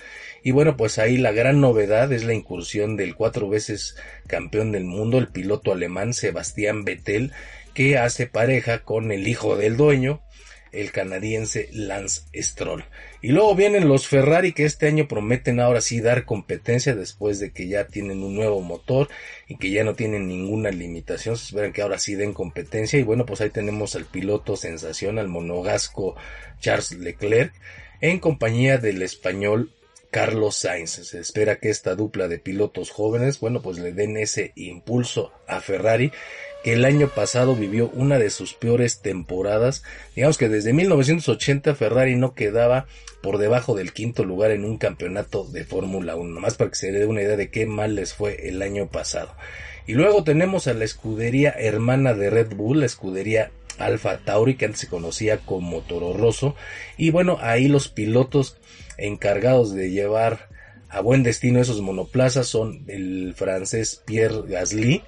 Y 0.42 0.52
bueno, 0.52 0.76
pues 0.76 0.98
ahí 0.98 1.18
la 1.18 1.33
gran 1.33 1.61
novedad 1.61 2.12
es 2.12 2.24
la 2.24 2.35
incursión 2.35 2.96
del 2.96 3.14
cuatro 3.14 3.48
veces 3.48 3.96
campeón 4.26 4.72
del 4.72 4.85
mundo, 4.85 5.18
el 5.18 5.28
piloto 5.28 5.72
alemán 5.72 6.14
Sebastián 6.14 6.85
Vettel, 6.85 7.33
que 7.74 7.98
hace 7.98 8.26
pareja 8.26 8.83
con 8.83 9.12
el 9.12 9.28
hijo 9.28 9.56
del 9.56 9.76
dueño, 9.76 10.22
el 10.72 10.92
canadiense 10.92 11.68
Lance 11.72 12.22
Stroll. 12.35 12.85
Y 13.22 13.28
luego 13.28 13.54
vienen 13.54 13.88
los 13.88 14.06
Ferrari 14.09 14.52
que 14.52 14.64
este 14.64 14.87
año 14.87 15.09
prometen 15.09 15.61
ahora 15.61 15.80
sí 15.80 16.00
dar 16.00 16.24
competencia 16.24 16.94
después 16.94 17.38
de 17.40 17.52
que 17.52 17.68
ya 17.68 17.87
tienen 17.87 18.22
un 18.22 18.35
nuevo 18.35 18.61
motor 18.61 19.09
y 19.48 19.56
que 19.56 19.70
ya 19.70 19.85
no 19.85 19.94
tienen 19.94 20.28
ninguna 20.28 20.70
limitación. 20.70 21.37
Se 21.37 21.46
esperan 21.46 21.72
que 21.72 21.83
ahora 21.83 21.98
sí 21.98 22.14
den 22.14 22.33
competencia. 22.33 22.98
Y 22.98 23.02
bueno, 23.02 23.26
pues 23.26 23.40
ahí 23.40 23.50
tenemos 23.50 23.96
al 23.96 24.04
piloto 24.04 24.56
sensación, 24.56 25.18
al 25.18 25.28
monogasco 25.28 26.16
Charles 26.61 26.92
Leclerc, 26.92 27.52
en 28.00 28.18
compañía 28.18 28.78
del 28.78 29.02
español 29.02 29.72
Carlos 30.11 30.56
Sainz. 30.56 30.90
Se 30.90 31.18
espera 31.18 31.56
que 31.56 31.70
esta 31.70 31.94
dupla 31.94 32.28
de 32.28 32.38
pilotos 32.38 32.90
jóvenes, 32.90 33.40
bueno, 33.40 33.62
pues 33.62 33.78
le 33.78 33.92
den 33.92 34.16
ese 34.16 34.52
impulso 34.56 35.33
a 35.46 35.61
Ferrari 35.61 36.12
el 36.64 36.85
año 36.85 37.09
pasado 37.09 37.57
vivió 37.57 37.90
una 37.94 38.18
de 38.18 38.31
sus 38.31 38.55
peores 38.55 39.01
temporadas. 39.01 39.83
Digamos 40.14 40.37
que 40.37 40.49
desde 40.49 40.73
1980 40.73 41.75
Ferrari 41.75 42.16
no 42.16 42.35
quedaba 42.35 42.87
por 43.23 43.38
debajo 43.38 43.75
del 43.75 43.92
quinto 43.92 44.25
lugar 44.25 44.51
en 44.51 44.64
un 44.64 44.77
campeonato 44.77 45.44
de 45.44 45.64
Fórmula 45.64 46.16
1. 46.16 46.35
Nomás 46.35 46.55
para 46.55 46.70
que 46.70 46.77
se 46.77 46.92
dé 46.92 47.07
una 47.07 47.23
idea 47.23 47.37
de 47.37 47.51
qué 47.51 47.66
mal 47.66 47.94
les 47.94 48.12
fue 48.12 48.49
el 48.49 48.61
año 48.62 48.88
pasado. 48.88 49.35
Y 49.87 49.94
luego 49.94 50.23
tenemos 50.23 50.66
a 50.66 50.75
la 50.75 50.85
escudería 50.85 51.51
hermana 51.51 52.14
de 52.14 52.31
Red 52.31 52.55
Bull, 52.55 52.81
la 52.81 52.87
escudería 52.87 53.51
Alfa 53.79 54.18
Tauri, 54.18 54.57
que 54.57 54.66
antes 54.66 54.81
se 54.81 54.88
conocía 54.88 55.38
como 55.38 55.81
Toro 55.81 56.12
Rosso. 56.12 56.55
Y 56.99 57.11
bueno, 57.11 57.38
ahí 57.40 57.68
los 57.68 57.88
pilotos 57.88 58.59
encargados 58.99 59.75
de 59.75 59.90
llevar 59.90 60.51
a 60.90 61.01
buen 61.01 61.23
destino 61.23 61.61
esos 61.61 61.81
monoplazas 61.81 62.49
son 62.49 62.85
el 62.88 63.33
francés 63.35 64.03
Pierre 64.05 64.42
Gasly 64.46 65.03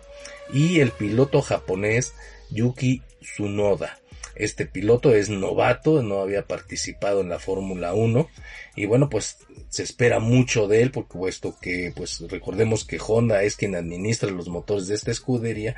y 0.52 0.80
el 0.80 0.90
piloto 0.90 1.42
japonés 1.42 2.14
Yuki 2.50 3.02
Tsunoda. 3.20 3.98
Este 4.34 4.66
piloto 4.66 5.14
es 5.14 5.28
novato, 5.28 6.02
no 6.02 6.20
había 6.20 6.46
participado 6.46 7.20
en 7.20 7.28
la 7.28 7.38
Fórmula 7.38 7.92
1 7.92 8.28
y 8.76 8.86
bueno, 8.86 9.10
pues 9.10 9.38
se 9.68 9.82
espera 9.82 10.20
mucho 10.20 10.68
de 10.68 10.82
él 10.82 10.90
porque 10.90 11.18
puesto 11.18 11.56
que 11.60 11.92
pues 11.94 12.20
recordemos 12.28 12.84
que 12.84 12.98
Honda 13.06 13.42
es 13.42 13.56
quien 13.56 13.74
administra 13.74 14.30
los 14.30 14.48
motores 14.48 14.86
de 14.86 14.94
esta 14.94 15.10
escudería 15.10 15.76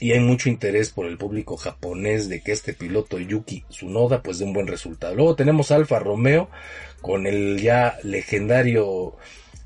y 0.00 0.12
hay 0.12 0.20
mucho 0.20 0.48
interés 0.48 0.90
por 0.90 1.06
el 1.06 1.18
público 1.18 1.56
japonés 1.56 2.28
de 2.28 2.42
que 2.42 2.52
este 2.52 2.72
piloto 2.72 3.18
Yuki 3.18 3.64
Tsunoda 3.68 4.22
pues 4.22 4.38
dé 4.38 4.46
un 4.46 4.54
buen 4.54 4.66
resultado. 4.66 5.14
Luego 5.14 5.36
tenemos 5.36 5.70
Alfa 5.70 5.98
Romeo 5.98 6.48
con 7.02 7.26
el 7.26 7.60
ya 7.60 7.98
legendario 8.02 9.16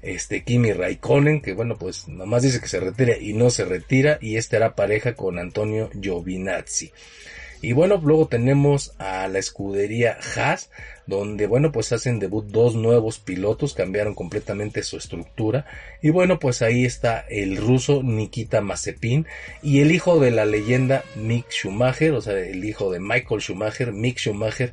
este 0.02 0.44
Kimi 0.44 0.72
Raikkonen, 0.72 1.40
que 1.40 1.52
bueno, 1.52 1.76
pues 1.76 2.08
nomás 2.08 2.42
dice 2.42 2.60
que 2.60 2.68
se 2.68 2.80
retira 2.80 3.16
y 3.18 3.32
no 3.32 3.50
se 3.50 3.64
retira, 3.64 4.18
y 4.20 4.36
este 4.36 4.56
hará 4.56 4.74
pareja 4.74 5.14
con 5.14 5.38
Antonio 5.38 5.90
Giovinazzi. 6.00 6.92
Y 7.62 7.72
bueno, 7.72 8.00
luego 8.02 8.28
tenemos 8.28 8.94
a 8.98 9.26
la 9.28 9.38
escudería 9.38 10.18
Haas, 10.36 10.70
donde 11.06 11.46
bueno, 11.46 11.72
pues 11.72 11.90
hacen 11.92 12.18
debut 12.18 12.46
dos 12.46 12.74
nuevos 12.74 13.18
pilotos, 13.18 13.74
cambiaron 13.74 14.14
completamente 14.14 14.82
su 14.82 14.98
estructura. 14.98 15.64
Y 16.02 16.10
bueno, 16.10 16.38
pues 16.38 16.60
ahí 16.62 16.84
está 16.84 17.24
el 17.28 17.56
ruso 17.56 18.02
Nikita 18.02 18.60
Mazepin 18.60 19.26
y 19.62 19.80
el 19.80 19.90
hijo 19.90 20.20
de 20.20 20.32
la 20.32 20.44
leyenda 20.44 21.02
Mick 21.16 21.50
Schumacher, 21.50 22.12
o 22.12 22.20
sea, 22.20 22.38
el 22.38 22.64
hijo 22.64 22.92
de 22.92 23.00
Michael 23.00 23.40
Schumacher, 23.40 23.92
Mick 23.92 24.18
Schumacher, 24.18 24.72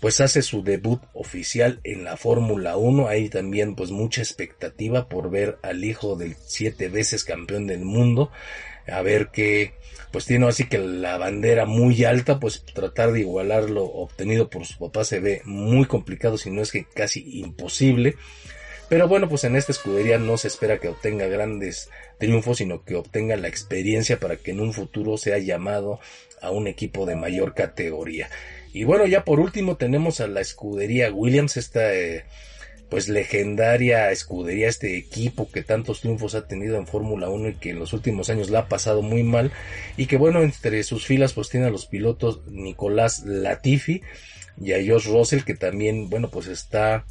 pues 0.00 0.20
hace 0.20 0.42
su 0.42 0.62
debut 0.62 1.02
oficial 1.12 1.80
en 1.84 2.04
la 2.04 2.16
Fórmula 2.16 2.76
1. 2.76 3.08
Hay 3.08 3.28
también 3.28 3.74
pues 3.74 3.90
mucha 3.90 4.20
expectativa 4.20 5.08
por 5.08 5.30
ver 5.30 5.58
al 5.62 5.84
hijo 5.84 6.16
del 6.16 6.36
siete 6.46 6.88
veces 6.88 7.24
campeón 7.24 7.66
del 7.66 7.84
mundo. 7.84 8.30
A 8.86 9.02
ver 9.02 9.28
qué, 9.32 9.74
pues 10.12 10.24
tiene 10.24 10.46
así 10.46 10.68
que 10.68 10.78
la 10.78 11.18
bandera 11.18 11.66
muy 11.66 12.04
alta, 12.04 12.40
pues 12.40 12.64
tratar 12.64 13.12
de 13.12 13.20
igualar 13.20 13.68
lo 13.68 13.84
obtenido 13.84 14.48
por 14.48 14.64
su 14.64 14.78
papá 14.78 15.04
se 15.04 15.20
ve 15.20 15.42
muy 15.44 15.84
complicado, 15.86 16.38
si 16.38 16.50
no 16.50 16.62
es 16.62 16.72
que 16.72 16.84
casi 16.84 17.40
imposible. 17.40 18.16
Pero 18.88 19.06
bueno, 19.06 19.28
pues 19.28 19.44
en 19.44 19.54
esta 19.54 19.72
escudería 19.72 20.18
no 20.18 20.38
se 20.38 20.48
espera 20.48 20.78
que 20.78 20.88
obtenga 20.88 21.26
grandes 21.26 21.90
triunfos, 22.18 22.58
sino 22.58 22.84
que 22.84 22.94
obtenga 22.94 23.36
la 23.36 23.48
experiencia 23.48 24.18
para 24.18 24.36
que 24.36 24.52
en 24.52 24.60
un 24.60 24.72
futuro 24.72 25.18
sea 25.18 25.36
llamado 25.36 26.00
a 26.40 26.50
un 26.50 26.68
equipo 26.68 27.04
de 27.04 27.16
mayor 27.16 27.54
categoría. 27.54 28.30
Y 28.72 28.84
bueno, 28.84 29.06
ya 29.06 29.24
por 29.24 29.40
último 29.40 29.76
tenemos 29.76 30.20
a 30.20 30.26
la 30.26 30.40
escudería 30.40 31.12
Williams, 31.12 31.56
esta 31.56 31.94
eh, 31.94 32.24
pues 32.88 33.08
legendaria 33.08 34.10
escudería, 34.10 34.68
este 34.68 34.96
equipo 34.96 35.50
que 35.50 35.62
tantos 35.62 36.00
triunfos 36.00 36.34
ha 36.34 36.46
tenido 36.46 36.76
en 36.76 36.86
Fórmula 36.86 37.28
1 37.28 37.48
y 37.50 37.54
que 37.54 37.70
en 37.70 37.78
los 37.78 37.92
últimos 37.92 38.30
años 38.30 38.50
la 38.50 38.60
ha 38.60 38.68
pasado 38.68 39.02
muy 39.02 39.22
mal 39.22 39.52
y 39.96 40.06
que 40.06 40.16
bueno, 40.16 40.42
entre 40.42 40.82
sus 40.82 41.06
filas 41.06 41.32
pues 41.32 41.48
tiene 41.48 41.66
a 41.66 41.70
los 41.70 41.86
pilotos 41.86 42.46
Nicolás 42.46 43.24
Latifi 43.24 44.02
y 44.60 44.72
a 44.72 44.76
Josh 44.76 45.08
Russell 45.08 45.42
que 45.42 45.54
también 45.54 46.08
bueno 46.08 46.30
pues 46.30 46.46
está 46.46 47.04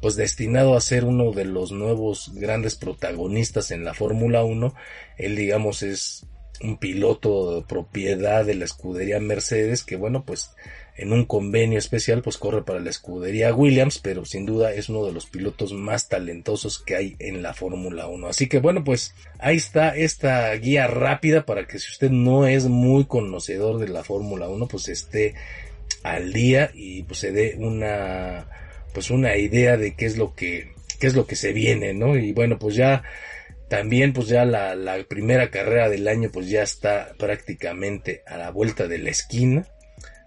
pues 0.00 0.16
destinado 0.16 0.74
a 0.74 0.80
ser 0.80 1.04
uno 1.04 1.32
de 1.32 1.44
los 1.44 1.72
nuevos 1.72 2.32
grandes 2.34 2.74
protagonistas 2.74 3.70
en 3.70 3.84
la 3.84 3.92
Fórmula 3.92 4.42
1. 4.42 4.74
Él 5.18 5.36
digamos 5.36 5.82
es 5.82 6.26
un 6.62 6.78
piloto 6.78 7.56
de 7.56 7.66
propiedad 7.66 8.44
de 8.44 8.54
la 8.54 8.64
escudería 8.64 9.20
Mercedes 9.20 9.84
que 9.84 9.96
bueno 9.96 10.24
pues 10.24 10.52
en 10.96 11.12
un 11.12 11.24
convenio 11.24 11.78
especial, 11.78 12.22
pues 12.22 12.36
corre 12.36 12.62
para 12.62 12.80
la 12.80 12.90
escudería 12.90 13.54
Williams, 13.54 13.98
pero 13.98 14.24
sin 14.24 14.46
duda 14.46 14.72
es 14.72 14.88
uno 14.88 15.06
de 15.06 15.12
los 15.12 15.26
pilotos 15.26 15.72
más 15.72 16.08
talentosos 16.08 16.78
que 16.78 16.96
hay 16.96 17.16
en 17.18 17.42
la 17.42 17.54
Fórmula 17.54 18.06
1. 18.06 18.26
Así 18.26 18.48
que 18.48 18.58
bueno, 18.58 18.84
pues 18.84 19.14
ahí 19.38 19.56
está 19.56 19.96
esta 19.96 20.52
guía 20.54 20.86
rápida 20.86 21.46
para 21.46 21.66
que 21.66 21.78
si 21.78 21.90
usted 21.90 22.10
no 22.10 22.46
es 22.46 22.66
muy 22.66 23.06
conocedor 23.06 23.78
de 23.78 23.88
la 23.88 24.04
Fórmula 24.04 24.48
1, 24.48 24.68
pues 24.68 24.88
esté 24.88 25.34
al 26.02 26.32
día 26.32 26.70
y 26.74 27.02
pues 27.02 27.20
se 27.20 27.32
dé 27.32 27.56
una 27.58 28.46
pues 28.92 29.10
una 29.10 29.36
idea 29.36 29.76
de 29.76 29.94
qué 29.94 30.06
es 30.06 30.16
lo 30.16 30.34
que 30.34 30.72
qué 30.98 31.06
es 31.06 31.14
lo 31.14 31.26
que 31.26 31.36
se 31.36 31.52
viene, 31.52 31.94
¿no? 31.94 32.16
Y 32.16 32.32
bueno, 32.32 32.58
pues 32.58 32.74
ya 32.74 33.02
también 33.68 34.12
pues 34.12 34.28
ya 34.28 34.44
la, 34.44 34.74
la 34.74 35.02
primera 35.04 35.50
carrera 35.50 35.88
del 35.88 36.08
año 36.08 36.30
pues 36.32 36.48
ya 36.48 36.62
está 36.62 37.14
prácticamente 37.18 38.22
a 38.26 38.36
la 38.36 38.50
vuelta 38.50 38.86
de 38.86 38.98
la 38.98 39.10
esquina. 39.10 39.66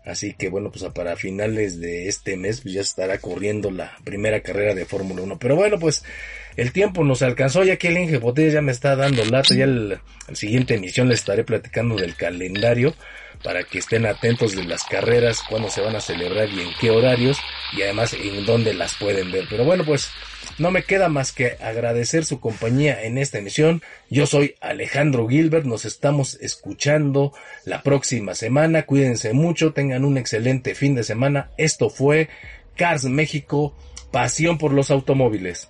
Así 0.05 0.33
que 0.33 0.49
bueno, 0.49 0.69
pues 0.69 0.83
para 0.93 1.15
finales 1.15 1.79
de 1.79 2.07
este 2.09 2.35
mes 2.35 2.61
pues 2.61 2.73
ya 2.73 2.81
estará 2.81 3.19
corriendo 3.19 3.71
la 3.71 3.97
primera 4.03 4.41
carrera 4.41 4.75
de 4.75 4.85
Fórmula 4.85 5.21
1. 5.21 5.39
Pero 5.39 5.55
bueno, 5.55 5.79
pues 5.79 6.03
el 6.57 6.71
tiempo 6.71 7.03
nos 7.03 7.21
alcanzó, 7.21 7.63
ya 7.63 7.77
que 7.77 7.87
el 7.87 7.97
Inge 7.97 8.17
Botella 8.17 8.53
ya 8.53 8.61
me 8.61 8.71
está 8.71 8.95
dando 8.95 9.23
lata, 9.25 9.55
ya 9.55 9.63
en 9.63 9.89
la 9.89 10.01
siguiente 10.33 10.75
emisión 10.75 11.07
les 11.07 11.19
estaré 11.19 11.43
platicando 11.43 11.95
del 11.95 12.15
calendario 12.15 12.93
para 13.43 13.63
que 13.63 13.79
estén 13.79 14.05
atentos 14.05 14.55
de 14.55 14.63
las 14.63 14.83
carreras, 14.83 15.41
cuándo 15.47 15.69
se 15.69 15.81
van 15.81 15.95
a 15.95 16.01
celebrar 16.01 16.49
y 16.49 16.61
en 16.61 16.69
qué 16.79 16.91
horarios 16.91 17.37
y 17.75 17.81
además 17.81 18.13
en 18.13 18.45
dónde 18.45 18.73
las 18.73 18.95
pueden 18.95 19.31
ver. 19.31 19.45
Pero 19.49 19.65
bueno, 19.65 19.83
pues 19.83 20.09
no 20.57 20.71
me 20.71 20.83
queda 20.83 21.09
más 21.09 21.31
que 21.31 21.57
agradecer 21.61 22.25
su 22.25 22.39
compañía 22.39 23.03
en 23.03 23.17
esta 23.17 23.39
emisión. 23.39 23.81
Yo 24.09 24.25
soy 24.25 24.55
Alejandro 24.61 25.27
Gilbert, 25.27 25.65
nos 25.65 25.85
estamos 25.85 26.35
escuchando 26.41 27.33
la 27.65 27.81
próxima 27.81 28.35
semana. 28.35 28.83
Cuídense 28.83 29.33
mucho, 29.33 29.73
tengan 29.73 30.05
un 30.05 30.17
excelente 30.17 30.75
fin 30.75 30.95
de 30.95 31.03
semana. 31.03 31.51
Esto 31.57 31.89
fue 31.89 32.29
Cars 32.75 33.05
México, 33.05 33.75
pasión 34.11 34.57
por 34.57 34.73
los 34.73 34.91
automóviles. 34.91 35.69